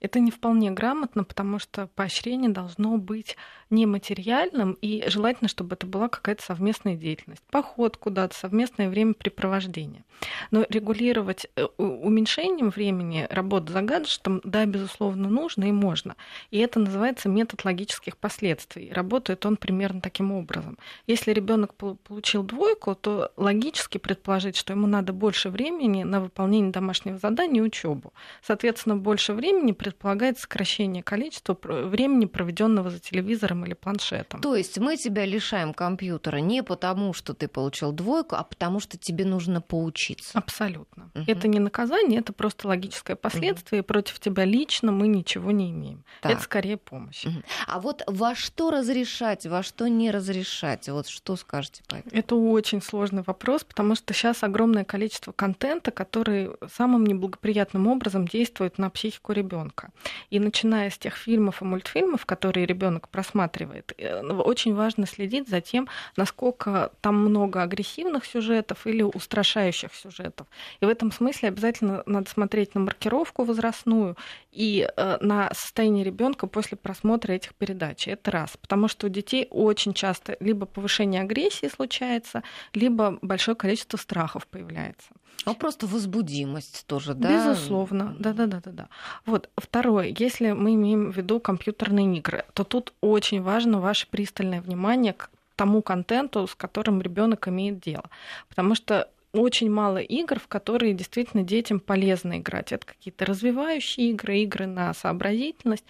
Это 0.00 0.20
не 0.20 0.30
вполне 0.30 0.70
грамотно, 0.70 1.24
потому 1.24 1.58
что 1.58 1.88
поощрение 1.94 2.50
должно 2.50 2.96
быть 2.98 3.36
нематериальным, 3.70 4.78
и 4.80 5.04
желательно, 5.08 5.48
чтобы 5.48 5.74
это 5.74 5.86
была 5.86 6.08
какая-то 6.08 6.42
совместная 6.42 6.94
деятельность. 6.94 7.42
Поход 7.50 7.96
куда-то, 7.96 8.34
совместное 8.34 8.88
времяпрепровождение. 8.88 10.04
Но 10.50 10.64
регулировать 10.68 11.46
э, 11.56 11.66
уменьшением 11.76 12.70
времени 12.70 13.26
работы 13.30 13.72
за 13.72 13.82
гаджетом, 13.82 14.40
да, 14.44 14.64
безусловно, 14.66 15.28
нужно 15.28 15.64
и 15.64 15.72
можно. 15.72 16.16
И 16.50 16.58
это 16.58 16.80
называется 16.80 17.28
метод 17.28 17.64
логических 17.64 18.16
последствий. 18.16 18.90
Работает 18.92 19.44
он 19.46 19.56
примерно 19.56 20.00
таким 20.00 20.32
образом. 20.32 20.78
Если 21.06 21.32
ребенок 21.32 21.74
получил 21.74 22.42
двойку, 22.42 22.94
то 22.94 23.32
логически 23.36 23.98
предположить, 23.98 24.56
что 24.56 24.72
ему 24.72 24.86
надо 24.86 25.12
больше 25.12 25.50
времени 25.50 26.04
на 26.04 26.20
выполнение 26.20 26.72
домашнего 26.72 27.18
задания 27.18 27.62
и 27.62 27.64
учебу. 27.64 28.12
Соответственно, 28.42 28.96
больше 28.96 29.34
времени 29.34 29.72
предполагает 29.90 30.38
сокращение 30.38 31.02
количества 31.02 31.56
времени, 31.62 32.26
проведенного 32.26 32.90
за 32.90 32.98
телевизором 32.98 33.64
или 33.64 33.74
планшетом. 33.74 34.40
То 34.40 34.54
есть 34.54 34.78
мы 34.78 34.96
тебя 34.96 35.24
лишаем 35.24 35.74
компьютера 35.74 36.38
не 36.38 36.62
потому, 36.62 37.12
что 37.12 37.34
ты 37.34 37.48
получил 37.48 37.92
двойку, 37.92 38.36
а 38.36 38.44
потому 38.44 38.80
что 38.80 38.98
тебе 38.98 39.24
нужно 39.24 39.60
поучиться. 39.60 40.38
Абсолютно. 40.38 41.10
Угу. 41.14 41.24
Это 41.26 41.48
не 41.48 41.58
наказание, 41.58 42.20
это 42.20 42.32
просто 42.32 42.68
логическое 42.68 43.16
последствие. 43.16 43.80
Угу. 43.80 43.84
И 43.84 43.88
против 43.88 44.20
тебя 44.20 44.44
лично 44.44 44.92
мы 44.92 45.08
ничего 45.08 45.50
не 45.50 45.70
имеем. 45.70 46.04
Так. 46.20 46.32
Это 46.32 46.42
скорее 46.42 46.76
помощь. 46.76 47.24
Угу. 47.24 47.42
А 47.66 47.80
вот 47.80 48.02
во 48.06 48.34
что 48.34 48.70
разрешать, 48.70 49.46
во 49.46 49.62
что 49.62 49.88
не 49.88 50.10
разрешать? 50.10 50.88
Вот 50.88 51.08
что 51.08 51.36
скажете 51.36 51.82
по 51.88 51.96
этому? 51.96 52.14
Это 52.14 52.34
очень 52.36 52.82
сложный 52.82 53.22
вопрос, 53.26 53.64
потому 53.64 53.94
что 53.94 54.12
сейчас 54.12 54.42
огромное 54.42 54.84
количество 54.84 55.32
контента, 55.32 55.90
который 55.90 56.50
самым 56.74 57.06
неблагоприятным 57.06 57.86
образом 57.86 58.26
действует 58.26 58.78
на 58.78 58.90
психику 58.90 59.32
ребенка 59.32 59.77
ребенка. 59.78 59.90
И 60.30 60.40
начиная 60.40 60.90
с 60.90 60.98
тех 60.98 61.16
фильмов 61.16 61.62
и 61.62 61.64
мультфильмов, 61.64 62.26
которые 62.26 62.66
ребенок 62.66 63.08
просматривает, 63.08 63.92
э, 63.98 64.22
очень 64.22 64.74
важно 64.74 65.06
следить 65.06 65.48
за 65.48 65.60
тем, 65.60 65.88
насколько 66.16 66.90
там 67.00 67.16
много 67.16 67.62
агрессивных 67.62 68.24
сюжетов 68.24 68.86
или 68.86 69.02
устрашающих 69.02 69.94
сюжетов. 69.94 70.46
И 70.80 70.86
в 70.86 70.88
этом 70.88 71.12
смысле 71.12 71.48
обязательно 71.48 72.02
надо 72.06 72.30
смотреть 72.30 72.74
на 72.74 72.80
маркировку 72.80 73.44
возрастную 73.44 74.16
и 74.52 74.88
э, 74.96 75.18
на 75.20 75.50
состояние 75.54 76.04
ребенка 76.04 76.46
после 76.46 76.76
просмотра 76.76 77.32
этих 77.32 77.54
передач. 77.54 78.08
Это 78.08 78.30
раз. 78.30 78.56
Потому 78.60 78.88
что 78.88 79.06
у 79.06 79.10
детей 79.10 79.46
очень 79.50 79.94
часто 79.94 80.36
либо 80.40 80.66
повышение 80.66 81.22
агрессии 81.22 81.68
случается, 81.68 82.42
либо 82.74 83.18
большое 83.22 83.56
количество 83.56 83.98
страхов 83.98 84.46
появляется. 84.46 85.08
А 85.44 85.54
просто 85.54 85.86
возбудимость 85.86 86.84
тоже, 86.86 87.14
да? 87.14 87.50
Безусловно, 87.50 88.14
да-да-да-да. 88.18 88.88
Вот, 89.24 89.48
второе, 89.56 90.14
если 90.18 90.52
мы 90.52 90.74
имеем 90.74 91.10
в 91.12 91.16
виду 91.16 91.40
компьютерные 91.40 92.18
игры, 92.18 92.44
то 92.54 92.64
тут 92.64 92.92
очень 93.00 93.40
важно 93.42 93.80
ваше 93.80 94.08
пристальное 94.08 94.60
внимание 94.60 95.12
к 95.12 95.30
тому 95.56 95.82
контенту, 95.82 96.46
с 96.46 96.54
которым 96.54 97.00
ребенок 97.00 97.48
имеет 97.48 97.80
дело. 97.80 98.10
Потому 98.48 98.74
что 98.74 99.08
очень 99.32 99.70
мало 99.70 99.98
игр, 99.98 100.38
в 100.38 100.48
которые 100.48 100.94
действительно 100.94 101.42
детям 101.42 101.80
полезно 101.80 102.38
играть. 102.38 102.72
Это 102.72 102.86
какие-то 102.86 103.26
развивающие 103.26 104.10
игры, 104.10 104.38
игры 104.38 104.66
на 104.66 104.94
сообразительность. 104.94 105.84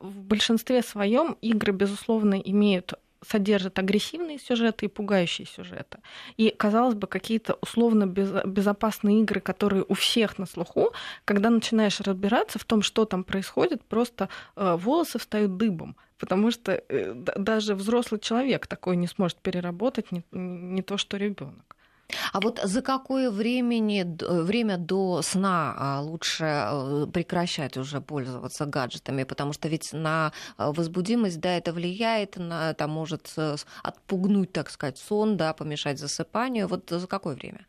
В 0.00 0.22
большинстве 0.22 0.82
своем 0.82 1.36
игры, 1.40 1.72
безусловно, 1.72 2.34
имеют 2.34 2.94
содержат 3.28 3.78
агрессивные 3.78 4.38
сюжеты 4.38 4.86
и 4.86 4.88
пугающие 4.88 5.46
сюжеты. 5.46 5.98
И, 6.36 6.50
казалось 6.50 6.94
бы, 6.94 7.06
какие-то 7.06 7.58
условно 7.60 8.06
безопасные 8.06 9.20
игры, 9.20 9.40
которые 9.40 9.84
у 9.88 9.94
всех 9.94 10.38
на 10.38 10.46
слуху, 10.46 10.92
когда 11.24 11.50
начинаешь 11.50 12.00
разбираться 12.00 12.58
в 12.58 12.64
том, 12.64 12.82
что 12.82 13.04
там 13.04 13.24
происходит, 13.24 13.82
просто 13.84 14.28
э, 14.56 14.76
волосы 14.76 15.18
встают 15.18 15.56
дыбом. 15.56 15.96
Потому 16.18 16.50
что 16.50 16.72
э, 16.72 17.12
даже 17.14 17.74
взрослый 17.74 18.20
человек 18.20 18.66
такой 18.66 18.96
не 18.96 19.06
сможет 19.06 19.38
переработать, 19.38 20.12
не, 20.12 20.22
не 20.32 20.82
то 20.82 20.96
что 20.96 21.16
ребенок. 21.16 21.76
А 22.32 22.40
вот 22.40 22.60
за 22.62 22.82
какое 22.82 23.30
времени, 23.30 24.04
э, 24.04 24.42
время 24.42 24.78
до 24.78 25.22
сна 25.22 25.74
а, 25.76 26.00
лучше 26.00 26.44
э, 26.44 27.06
прекращать 27.12 27.76
уже 27.76 28.00
пользоваться 28.00 28.66
гаджетами? 28.66 29.24
Потому 29.24 29.52
что 29.52 29.68
ведь 29.68 29.92
на 29.92 30.32
э, 30.58 30.70
возбудимость, 30.70 31.40
да, 31.40 31.56
это 31.56 31.72
влияет, 31.72 32.36
на, 32.36 32.70
это 32.70 32.86
может 32.86 33.34
отпугнуть, 33.82 34.52
так 34.52 34.70
сказать, 34.70 34.98
сон, 34.98 35.36
да, 35.36 35.52
помешать 35.52 35.98
засыпанию. 35.98 36.68
Вот 36.68 36.88
за 36.88 37.06
какое 37.06 37.34
время? 37.34 37.66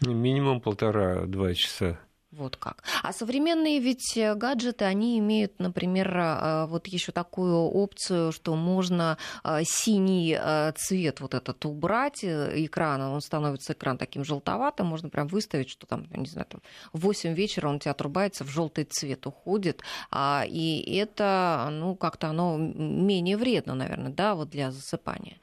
Минимум 0.00 0.60
полтора-два 0.60 1.54
часа. 1.54 1.98
Вот 2.30 2.56
как. 2.56 2.82
А 3.02 3.14
современные 3.14 3.78
ведь 3.78 4.14
э, 4.18 4.34
гаджеты, 4.34 4.84
они 4.84 5.18
имеют, 5.18 5.58
например, 5.58 6.14
э, 6.14 6.66
вот 6.66 6.86
еще 6.86 7.10
такую 7.10 7.56
опцию, 7.56 8.32
что 8.32 8.54
можно 8.54 9.16
э, 9.44 9.60
синий 9.64 10.38
цвет 10.76 11.20
вот 11.20 11.32
этот 11.32 11.64
убрать 11.64 12.22
экрана, 12.22 13.12
он 13.12 13.22
становится 13.22 13.72
экран 13.72 13.96
таким 13.96 14.24
желтоватым, 14.24 14.86
можно 14.86 15.08
прям 15.08 15.26
выставить, 15.26 15.70
что 15.70 15.86
там, 15.86 16.06
не 16.14 16.26
знаю, 16.26 16.46
там 16.50 16.60
в 16.92 17.00
8 17.00 17.32
вечера 17.32 17.68
он 17.68 17.76
у 17.76 17.78
тебя 17.78 17.92
отрубается, 17.92 18.44
в 18.44 18.48
желтый 18.48 18.84
цвет 18.84 19.26
уходит, 19.26 19.80
а, 20.10 20.44
и 20.46 20.80
это, 20.98 21.68
ну, 21.70 21.96
как-то 21.96 22.28
оно 22.28 22.58
менее 22.58 23.38
вредно, 23.38 23.74
наверное, 23.74 24.12
да, 24.12 24.34
вот 24.34 24.50
для 24.50 24.70
засыпания. 24.70 25.38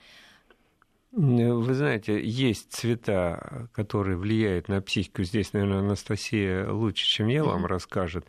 Вы 1.18 1.74
знаете, 1.74 2.22
есть 2.22 2.74
цвета, 2.74 3.70
которые 3.72 4.18
влияют 4.18 4.68
на 4.68 4.82
психику. 4.82 5.24
Здесь, 5.24 5.54
наверное, 5.54 5.80
Анастасия 5.80 6.70
лучше, 6.70 7.06
чем 7.06 7.28
я 7.28 7.46
вам 7.46 7.66
расскажет. 7.66 8.26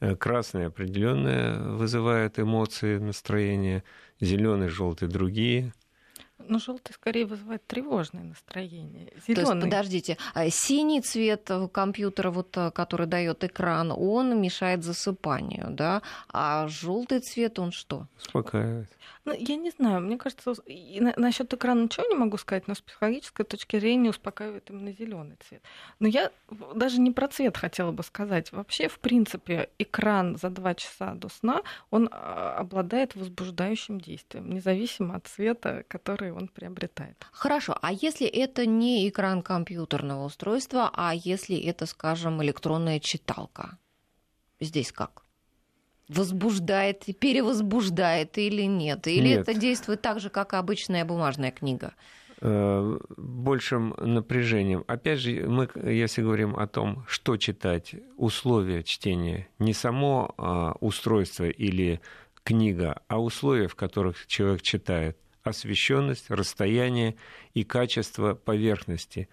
Э, 0.00 0.14
красный 0.16 0.66
определенное 0.66 1.58
вызывает 1.58 2.38
эмоции, 2.38 2.98
настроение, 2.98 3.84
зеленый, 4.20 4.68
желтый 4.68 5.08
другие. 5.08 5.72
Ну, 6.38 6.58
желтый 6.58 6.94
скорее 6.94 7.24
вызывает 7.24 7.66
тревожное 7.66 8.22
настроение. 8.22 9.12
Зелёный. 9.26 9.34
То 9.34 9.52
есть, 9.52 9.64
подождите, 9.64 10.18
а 10.34 10.50
синий 10.50 11.00
цвет 11.00 11.50
компьютера, 11.72 12.30
вот, 12.30 12.56
э, 12.56 12.70
который 12.70 13.06
дает 13.06 13.42
экран, 13.42 13.90
он 13.90 14.40
мешает 14.40 14.84
засыпанию, 14.84 15.68
да? 15.70 16.02
А 16.28 16.68
желтый 16.68 17.20
цвет, 17.20 17.58
он 17.58 17.72
что? 17.72 18.06
Успокаивает. 18.18 18.88
Ну, 19.26 19.34
я 19.36 19.56
не 19.56 19.70
знаю, 19.70 20.02
мне 20.02 20.16
кажется, 20.18 20.54
на, 21.00 21.12
насчет 21.16 21.52
экрана 21.52 21.82
ничего 21.82 22.06
не 22.06 22.14
могу 22.14 22.36
сказать, 22.36 22.68
но 22.68 22.74
с 22.74 22.80
психологической 22.80 23.44
точки 23.44 23.80
зрения 23.80 24.10
успокаивает 24.10 24.70
именно 24.70 24.92
зеленый 24.92 25.36
цвет. 25.48 25.62
Но 25.98 26.06
я 26.06 26.30
даже 26.76 27.00
не 27.00 27.10
про 27.10 27.26
цвет 27.26 27.56
хотела 27.56 27.90
бы 27.90 28.04
сказать. 28.04 28.52
Вообще, 28.52 28.86
в 28.86 29.00
принципе, 29.00 29.68
экран 29.78 30.36
за 30.36 30.48
два 30.48 30.76
часа 30.76 31.14
до 31.14 31.28
сна, 31.28 31.62
он 31.90 32.08
а, 32.12 32.56
обладает 32.56 33.16
возбуждающим 33.16 34.00
действием, 34.00 34.48
независимо 34.48 35.16
от 35.16 35.26
цвета, 35.26 35.84
который 35.88 36.25
он 36.32 36.48
приобретает. 36.48 37.26
Хорошо, 37.32 37.76
а 37.80 37.92
если 37.92 38.26
это 38.26 38.66
не 38.66 39.08
экран 39.08 39.42
компьютерного 39.42 40.24
устройства, 40.24 40.90
а 40.92 41.14
если 41.14 41.56
это, 41.56 41.86
скажем, 41.86 42.42
электронная 42.42 43.00
читалка? 43.00 43.78
Здесь 44.60 44.92
как? 44.92 45.26
возбуждает, 46.08 47.04
перевозбуждает 47.18 48.38
или 48.38 48.62
нет? 48.62 49.06
Или 49.06 49.28
нет. 49.28 49.48
это 49.48 49.58
действует 49.58 50.02
так 50.02 50.20
же, 50.20 50.30
как 50.30 50.54
обычная 50.54 51.04
бумажная 51.04 51.50
книга? 51.50 51.94
Э, 52.40 52.98
большим 53.16 53.94
напряжением. 53.98 54.84
Опять 54.86 55.20
же, 55.20 55.48
мы, 55.48 55.68
если 55.90 56.22
говорим 56.22 56.56
о 56.56 56.66
том, 56.66 57.04
что 57.08 57.36
читать, 57.36 57.94
условия 58.16 58.82
чтения, 58.82 59.48
не 59.58 59.72
само 59.72 60.34
а, 60.36 60.72
устройство 60.80 61.44
или 61.44 62.00
книга, 62.44 63.02
а 63.08 63.20
условия, 63.20 63.68
в 63.68 63.74
которых 63.74 64.26
человек 64.26 64.62
читает, 64.62 65.16
освещенность, 65.46 66.30
расстояние 66.30 67.16
и 67.54 67.64
качество 67.64 68.34
поверхности. 68.34 69.28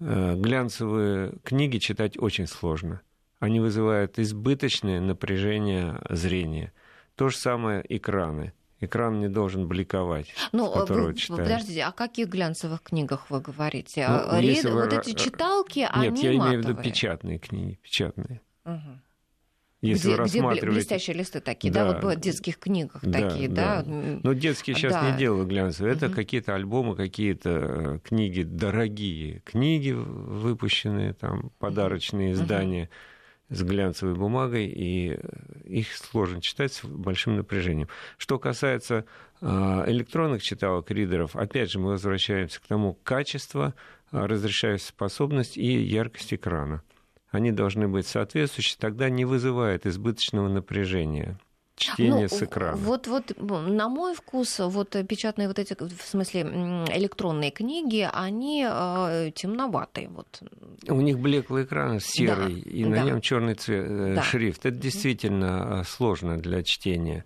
Э, 0.00 0.34
глянцевые 0.36 1.34
книги 1.44 1.78
читать 1.78 2.18
очень 2.18 2.46
сложно– 2.46 3.00
они 3.44 3.60
вызывают 3.60 4.18
избыточное 4.18 5.00
напряжение 5.00 6.00
зрения. 6.08 6.72
То 7.14 7.28
же 7.28 7.36
самое 7.36 7.84
экраны. 7.88 8.54
Экран 8.80 9.20
не 9.20 9.28
должен 9.28 9.68
бликовать, 9.68 10.34
ну, 10.52 10.68
с 10.68 10.74
которого 10.74 11.06
вы, 11.08 11.14
читаешь. 11.14 11.42
Подождите, 11.42 11.84
о 11.84 11.92
каких 11.92 12.28
глянцевых 12.28 12.82
книгах 12.82 13.30
вы 13.30 13.40
говорите? 13.40 14.06
Ну, 14.08 14.40
Ред... 14.40 14.64
вы... 14.64 14.72
Вот 14.72 14.92
эти 14.92 15.14
читалки, 15.14 15.80
Нет, 15.80 15.90
они 15.92 16.22
я 16.22 16.34
имею 16.34 16.62
в 16.62 16.66
виду 16.66 16.74
печатные 16.74 17.38
книги, 17.38 17.78
печатные. 17.82 18.40
Угу. 18.64 19.00
Если 19.84 20.08
где, 20.08 20.10
вы 20.10 20.16
рассматриваете... 20.16 20.66
где 20.66 20.74
блестящие 20.74 21.16
листы 21.16 21.40
такие, 21.40 21.72
да, 21.72 21.84
да 21.84 21.86
вот 21.92 21.96
бывают 22.00 22.20
в 22.20 22.22
детских 22.22 22.58
книгах 22.58 23.00
да, 23.02 23.28
такие, 23.28 23.48
да. 23.48 23.82
да. 23.82 24.18
Но 24.22 24.32
детские 24.32 24.76
сейчас 24.76 24.92
да. 24.92 25.10
не 25.10 25.18
делают 25.18 25.48
глянцевые. 25.48 25.94
Это 25.94 26.06
угу. 26.06 26.14
какие-то 26.14 26.54
альбомы, 26.54 26.96
какие-то 26.96 27.50
э, 27.50 27.98
книги 28.02 28.42
дорогие, 28.42 29.40
книги 29.40 29.90
выпущенные, 29.90 31.12
там 31.12 31.50
подарочные 31.58 32.32
издания. 32.32 32.84
Угу 32.84 32.92
с 33.50 33.62
глянцевой 33.62 34.14
бумагой, 34.14 34.66
и 34.66 35.18
их 35.64 35.94
сложно 35.94 36.40
читать 36.40 36.72
с 36.72 36.84
большим 36.84 37.36
напряжением. 37.36 37.88
Что 38.16 38.38
касается 38.38 39.04
а, 39.40 39.84
электронных 39.86 40.42
читалок, 40.42 40.90
ридеров, 40.90 41.36
опять 41.36 41.70
же, 41.70 41.78
мы 41.78 41.90
возвращаемся 41.90 42.60
к 42.60 42.66
тому 42.66 42.94
качество, 42.94 43.74
разрешающей 44.10 44.86
способность 44.86 45.56
и 45.56 45.78
яркость 45.82 46.34
экрана. 46.34 46.82
Они 47.34 47.50
должны 47.50 47.88
быть 47.88 48.06
соответствующие, 48.06 48.76
тогда 48.78 49.08
не 49.08 49.24
вызывает 49.24 49.86
избыточного 49.86 50.48
напряжения 50.48 51.36
чтение 51.74 52.28
ну, 52.30 52.36
с 52.36 52.40
экрана. 52.40 52.76
Вот, 52.76 53.08
вот, 53.08 53.32
на 53.40 53.88
мой 53.88 54.14
вкус, 54.14 54.60
вот 54.60 54.90
печатные 55.08 55.48
вот 55.48 55.58
эти, 55.58 55.74
в 55.74 56.02
смысле, 56.06 56.42
электронные 56.42 57.50
книги, 57.50 58.08
они 58.12 58.64
э, 58.64 59.32
темноватые. 59.34 60.08
Вот. 60.10 60.42
У 60.88 61.00
них 61.00 61.18
блеклый 61.18 61.64
экран, 61.64 61.98
серый, 61.98 62.62
да, 62.62 62.70
и 62.70 62.84
да. 62.84 62.90
на 62.90 63.02
нем 63.02 63.20
черный 63.20 63.54
цвет, 63.54 63.84
э, 63.84 64.14
да. 64.14 64.22
шрифт. 64.22 64.64
Это 64.66 64.76
действительно 64.76 65.80
э, 65.80 65.84
сложно 65.84 66.38
для 66.38 66.62
чтения. 66.62 67.24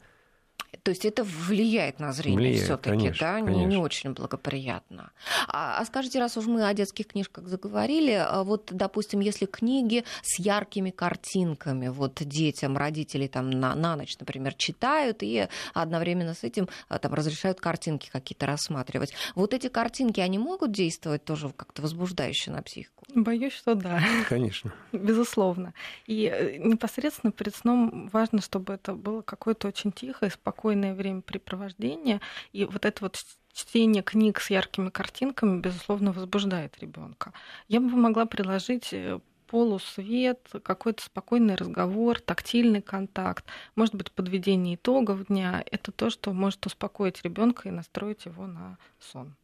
То 0.82 0.90
есть 0.90 1.04
это 1.04 1.24
влияет 1.24 1.98
на 1.98 2.12
зрение 2.12 2.54
все-таки, 2.54 3.12
да. 3.18 3.40
Не, 3.40 3.64
не 3.64 3.76
очень 3.76 4.12
благоприятно. 4.12 5.10
А, 5.46 5.78
а 5.78 5.84
скажите, 5.84 6.18
раз 6.18 6.36
уж 6.36 6.46
мы 6.46 6.66
о 6.66 6.74
детских 6.74 7.06
книжках 7.06 7.46
заговорили, 7.48 8.12
а 8.12 8.42
вот, 8.44 8.70
допустим, 8.72 9.20
если 9.20 9.46
книги 9.46 10.04
с 10.22 10.38
яркими 10.38 10.90
картинками, 10.90 11.88
вот 11.88 12.22
детям 12.22 12.76
родители 12.76 13.26
там 13.26 13.50
на, 13.50 13.74
на 13.74 13.96
ночь, 13.96 14.16
например, 14.18 14.54
читают 14.54 15.22
и 15.22 15.48
одновременно 15.74 16.34
с 16.34 16.44
этим 16.44 16.68
а, 16.88 16.98
там 16.98 17.14
разрешают 17.14 17.60
картинки 17.60 18.10
какие-то 18.10 18.46
рассматривать. 18.46 19.14
Вот 19.34 19.54
эти 19.54 19.68
картинки, 19.68 20.20
они 20.20 20.38
могут 20.38 20.72
действовать 20.72 21.24
тоже 21.24 21.50
как-то 21.50 21.82
возбуждающе 21.82 22.50
на 22.50 22.62
психику? 22.62 22.97
Боюсь, 23.14 23.54
что 23.54 23.74
да. 23.74 24.02
Конечно. 24.28 24.72
Безусловно. 24.92 25.72
И 26.06 26.30
э, 26.32 26.58
непосредственно 26.58 27.32
перед 27.32 27.54
сном 27.54 28.08
важно, 28.12 28.40
чтобы 28.42 28.74
это 28.74 28.92
было 28.92 29.22
какое-то 29.22 29.68
очень 29.68 29.92
тихое, 29.92 30.30
спокойное 30.30 30.94
времяпрепровождение. 30.94 32.20
И 32.52 32.64
вот 32.64 32.84
это 32.84 33.04
вот 33.04 33.16
чтение 33.52 34.02
книг 34.02 34.40
с 34.40 34.50
яркими 34.50 34.90
картинками, 34.90 35.60
безусловно, 35.60 36.12
возбуждает 36.12 36.78
ребенка. 36.80 37.32
Я 37.66 37.80
бы 37.80 37.88
могла 37.88 38.26
приложить 38.26 38.92
э, 38.92 39.18
полусвет, 39.48 40.40
какой-то 40.62 41.02
спокойный 41.02 41.54
разговор, 41.54 42.20
тактильный 42.20 42.82
контакт, 42.82 43.44
может 43.74 43.94
быть, 43.94 44.12
подведение 44.12 44.76
итогов 44.76 45.26
дня. 45.26 45.64
Это 45.70 45.90
то, 45.90 46.10
что 46.10 46.32
может 46.32 46.66
успокоить 46.66 47.22
ребенка 47.22 47.68
и 47.68 47.72
настроить 47.72 48.26
его 48.26 48.46
на 48.46 48.78
сон. 49.00 49.34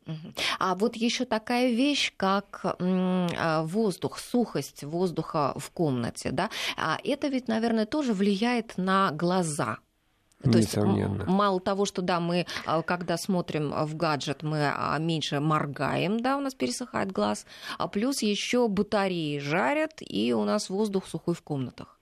А 0.58 0.74
вот 0.74 0.96
еще 0.96 1.24
такая 1.24 1.70
вещь, 1.70 2.12
как 2.16 2.60
а, 2.78 3.62
воздух, 3.64 4.18
сухость 4.18 4.84
воздуха 4.84 5.54
в 5.56 5.70
комнате, 5.70 6.30
да, 6.30 6.50
а 6.76 6.98
это 7.02 7.28
ведь, 7.28 7.48
наверное, 7.48 7.86
тоже 7.86 8.12
влияет 8.12 8.76
на 8.76 9.10
глаза. 9.10 9.78
То 10.44 10.58
Несомненно. 10.58 11.22
есть 11.22 11.26
мало 11.26 11.60
того, 11.60 11.84
что 11.84 12.02
да, 12.02 12.20
мы, 12.20 12.46
а, 12.66 12.82
когда 12.82 13.16
смотрим 13.16 13.70
в 13.70 13.96
гаджет, 13.96 14.42
мы 14.42 14.70
а, 14.74 14.98
меньше 14.98 15.40
моргаем, 15.40 16.20
да, 16.20 16.36
у 16.36 16.40
нас 16.40 16.54
пересыхает 16.54 17.12
глаз, 17.12 17.46
а 17.78 17.88
плюс 17.88 18.22
еще 18.22 18.68
батареи 18.68 19.38
жарят, 19.38 19.92
и 20.00 20.32
у 20.32 20.44
нас 20.44 20.68
воздух 20.68 21.06
сухой 21.06 21.34
в 21.34 21.42
комнатах. 21.42 21.98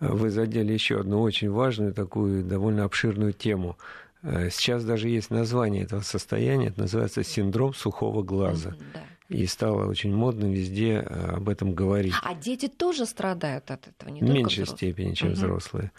Вы 0.00 0.30
задели 0.30 0.72
еще 0.72 1.00
одну 1.00 1.20
очень 1.22 1.50
важную, 1.50 1.94
такую 1.94 2.44
довольно 2.44 2.84
обширную 2.84 3.32
тему. 3.32 3.76
Э, 4.22 4.50
сейчас 4.50 4.84
даже 4.84 5.08
есть 5.08 5.30
название 5.30 5.84
этого 5.84 6.00
состояния, 6.00 6.68
это 6.68 6.82
называется 6.82 7.22
синдром 7.22 7.74
сухого 7.74 8.22
глаза. 8.22 8.70
Mm-hmm, 8.70 8.84
да. 8.94 9.00
И 9.28 9.46
стало 9.46 9.86
очень 9.86 10.14
модно 10.14 10.46
везде 10.46 10.98
об 10.98 11.48
этом 11.48 11.74
говорить. 11.74 12.14
А 12.22 12.34
дети 12.34 12.68
тоже 12.68 13.06
страдают 13.06 13.70
от 13.70 13.88
этого, 13.88 14.10
не 14.10 14.20
В 14.20 14.24
меньшей 14.24 14.66
степени, 14.66 15.14
чем 15.14 15.28
угу. 15.28 15.36
взрослые. 15.36 15.92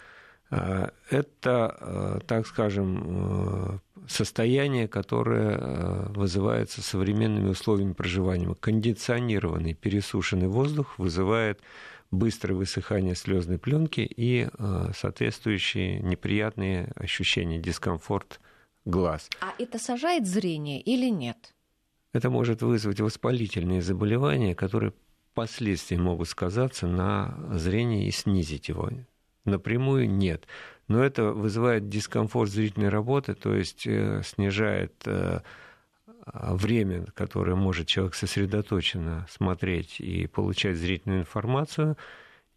А, 0.50 0.92
это, 1.10 1.76
а, 1.80 2.20
так 2.26 2.46
скажем, 2.46 3.02
а, 3.04 3.78
состояние, 4.08 4.86
которое 4.86 6.08
вызывается 6.10 6.80
современными 6.80 7.48
условиями 7.48 7.92
проживания. 7.92 8.54
Кондиционированный 8.54 9.74
пересушенный 9.74 10.46
воздух 10.46 10.98
вызывает 10.98 11.60
быстрое 12.12 12.56
высыхание 12.56 13.16
слезной 13.16 13.58
пленки 13.58 14.08
и 14.08 14.48
соответствующие 14.94 15.98
неприятные 15.98 16.92
ощущения, 16.94 17.58
дискомфорт 17.58 18.40
глаз. 18.84 19.28
А 19.40 19.54
это 19.58 19.80
сажает 19.80 20.24
зрение 20.24 20.80
или 20.80 21.10
нет? 21.10 21.52
Это 22.12 22.30
может 22.30 22.62
вызвать 22.62 23.00
воспалительные 23.00 23.82
заболевания, 23.82 24.54
которые 24.54 24.92
впоследствии 25.32 25.96
могут 25.96 26.28
сказаться 26.28 26.86
на 26.86 27.36
зрении 27.58 28.06
и 28.06 28.12
снизить 28.12 28.68
его 28.68 28.88
напрямую 29.46 30.10
нет. 30.10 30.46
Но 30.88 31.02
это 31.02 31.32
вызывает 31.32 31.88
дискомфорт 31.88 32.50
зрительной 32.50 32.88
работы, 32.88 33.34
то 33.34 33.54
есть 33.54 33.86
э, 33.86 34.22
снижает 34.24 34.94
э, 35.06 35.40
время, 36.26 37.06
которое 37.14 37.54
может 37.54 37.86
человек 37.86 38.14
сосредоточенно 38.14 39.26
смотреть 39.30 40.00
и 40.00 40.26
получать 40.26 40.76
зрительную 40.76 41.20
информацию, 41.20 41.96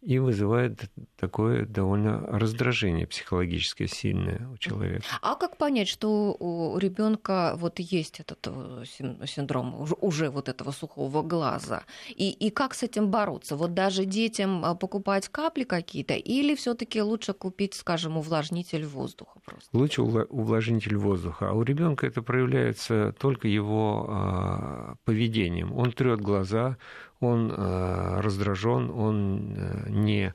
и 0.02 0.18
вызывает 0.18 0.90
такое 1.16 1.66
довольно 1.66 2.20
раздражение 2.26 3.06
психологическое 3.06 3.86
сильное 3.86 4.48
у 4.48 4.56
человека. 4.56 5.04
А 5.20 5.34
как 5.34 5.58
понять, 5.58 5.88
что 5.88 6.34
у 6.38 6.78
ребенка 6.78 7.54
вот 7.56 7.78
есть 7.78 8.20
этот 8.20 8.46
э, 8.46 8.84
синдром 9.26 9.86
уже 10.00 10.30
вот 10.30 10.48
этого 10.48 10.70
сухого 10.70 11.22
глаза? 11.22 11.82
И, 12.08 12.30
и 12.30 12.50
как 12.50 12.74
с 12.74 12.82
этим 12.82 13.10
бороться? 13.10 13.56
Вот 13.56 13.74
даже 13.74 14.06
детям 14.06 14.64
а, 14.64 14.74
покупать 14.74 15.28
капли 15.28 15.64
какие-то 15.64 16.14
или 16.14 16.54
все-таки 16.54 17.02
лучше 17.02 17.34
купить, 17.34 17.74
скажем, 17.74 18.16
увлажнитель 18.16 18.86
воздуха 18.86 19.38
просто? 19.44 19.68
Лучше 19.76 20.02
увлажнитель 20.02 20.96
воздуха. 20.96 21.50
А 21.50 21.52
у 21.52 21.62
ребенка 21.62 22.06
это 22.06 22.22
проявляется 22.22 23.14
только 23.18 23.48
его 23.48 24.06
а, 24.08 24.94
поведением. 25.04 25.74
Он 25.74 25.92
трет 25.92 26.20
глаза, 26.22 26.78
он 27.20 27.50
э, 27.50 28.20
раздражен, 28.20 28.90
он 28.90 29.54
э, 29.56 29.90
не 29.90 30.34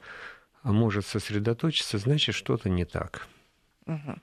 может 0.63 1.05
сосредоточиться, 1.05 1.97
значит, 1.97 2.35
что-то 2.35 2.69
не 2.69 2.85
так. 2.85 3.27
Угу. 3.85 4.15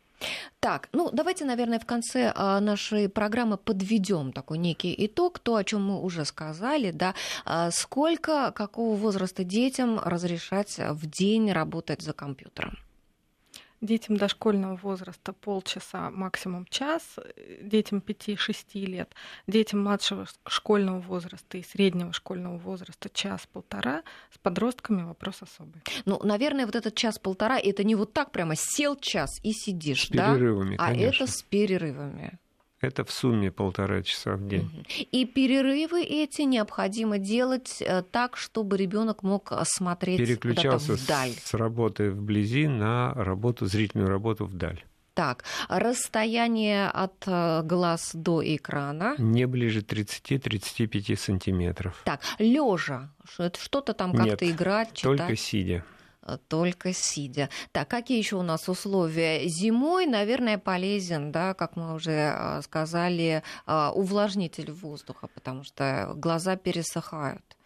Так, 0.60 0.88
ну 0.92 1.10
давайте, 1.12 1.44
наверное, 1.44 1.78
в 1.78 1.86
конце 1.86 2.32
а, 2.34 2.60
нашей 2.60 3.08
программы 3.08 3.56
подведем 3.56 4.32
такой 4.32 4.58
некий 4.58 4.94
итог, 5.06 5.38
то, 5.40 5.56
о 5.56 5.64
чем 5.64 5.84
мы 5.84 6.00
уже 6.00 6.24
сказали, 6.24 6.92
да, 6.92 7.14
а 7.44 7.70
сколько, 7.70 8.52
какого 8.52 8.96
возраста 8.96 9.44
детям 9.44 9.98
разрешать 9.98 10.78
в 10.78 11.06
день 11.06 11.52
работать 11.52 12.02
за 12.02 12.12
компьютером? 12.12 12.78
Детям 13.82 14.16
дошкольного 14.16 14.76
возраста 14.76 15.34
полчаса, 15.34 16.10
максимум 16.10 16.64
час, 16.70 17.02
детям 17.60 18.02
5-6 18.04 18.86
лет, 18.86 19.14
детям 19.46 19.82
младшего 19.82 20.26
школьного 20.46 21.00
возраста 21.00 21.58
и 21.58 21.62
среднего 21.62 22.12
школьного 22.12 22.56
возраста 22.56 23.10
час-полтора, 23.12 24.02
с 24.32 24.38
подростками 24.38 25.02
вопрос 25.02 25.42
особый. 25.42 25.82
Ну, 26.06 26.18
наверное, 26.22 26.64
вот 26.64 26.76
этот 26.76 26.94
час-полтора, 26.94 27.58
это 27.58 27.84
не 27.84 27.96
вот 27.96 28.12
так 28.12 28.30
прямо 28.30 28.54
сел 28.56 28.96
час 28.96 29.40
и 29.42 29.52
сидишь, 29.52 30.06
с 30.06 30.10
да? 30.10 30.34
перерывами, 30.34 30.76
а 30.78 30.94
это 30.94 31.26
с 31.26 31.42
перерывами. 31.42 32.38
Это 32.82 33.04
в 33.04 33.12
сумме 33.12 33.52
полтора 33.52 34.02
часа 34.02 34.34
в 34.34 34.48
день. 34.48 34.84
И 35.12 35.24
перерывы 35.24 36.02
эти 36.02 36.42
необходимо 36.42 37.18
делать 37.18 37.80
э, 37.80 38.02
так, 38.02 38.36
чтобы 38.36 38.76
ребенок 38.76 39.22
мог 39.22 39.52
смотреть 39.62 40.18
Переключался 40.18 40.94
вдаль. 40.94 41.30
с 41.30 41.54
работы 41.54 42.10
вблизи 42.10 42.66
на 42.66 43.14
работу, 43.14 43.66
зрительную 43.66 44.08
работу 44.08 44.46
вдаль. 44.46 44.84
Так, 45.14 45.44
расстояние 45.68 46.88
от 46.88 47.22
э, 47.26 47.62
глаз 47.62 48.10
до 48.14 48.42
экрана. 48.44 49.14
Не 49.18 49.46
ближе 49.46 49.80
30-35 49.80 51.16
сантиметров. 51.16 52.00
Так, 52.04 52.20
лежа, 52.38 53.10
что-то 53.28 53.92
там 53.92 54.12
как-то 54.12 54.50
играть, 54.50 54.94
читать. 54.94 55.18
Только 55.18 55.36
сидя. 55.36 55.84
Э, 56.22 56.38
только 56.48 56.92
сидя. 56.92 57.48
Так, 57.72 57.88
какие 57.88 58.18
еще 58.18 58.36
у 58.36 58.42
нас 58.42 58.68
условия? 58.68 59.48
Зимой, 59.48 60.06
наверное, 60.06 60.58
полезен, 60.58 61.32
да, 61.32 61.54
как 61.54 61.76
мы 61.76 61.94
уже 61.94 62.12
э, 62.12 62.62
сказали, 62.62 63.42
э, 63.66 63.88
увлажнитель 63.94 64.70
воздуха, 64.72 65.28
потому 65.34 65.64
что 65.64 66.12
глаза 66.16 66.56
пересыхают. 66.56 67.56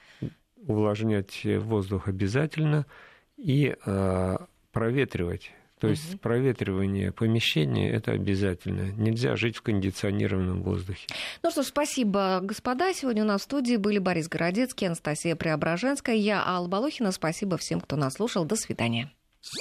Увлажнять 0.66 1.44
воздух 1.44 2.08
обязательно 2.08 2.86
и 3.36 3.76
проветривать 4.72 5.52
то 5.86 5.90
есть 5.90 6.14
угу. 6.14 6.18
проветривание 6.18 7.12
помещения 7.12 7.90
это 7.90 8.12
обязательно. 8.12 8.92
Нельзя 8.92 9.36
жить 9.36 9.56
в 9.56 9.62
кондиционированном 9.62 10.62
воздухе. 10.62 11.06
Ну 11.42 11.50
что 11.50 11.62
ж, 11.62 11.66
спасибо, 11.66 12.40
господа. 12.42 12.92
Сегодня 12.92 13.22
у 13.22 13.26
нас 13.26 13.42
в 13.42 13.44
студии 13.44 13.76
были 13.76 13.98
Борис 13.98 14.28
Городецкий, 14.28 14.86
Анастасия 14.86 15.36
Преображенская, 15.36 16.16
я 16.16 16.42
Алла 16.44 16.68
Балохина. 16.68 17.12
Спасибо 17.12 17.56
всем, 17.56 17.80
кто 17.80 17.96
нас 17.96 18.14
слушал. 18.14 18.44
До 18.44 18.56
свидания. 18.56 19.10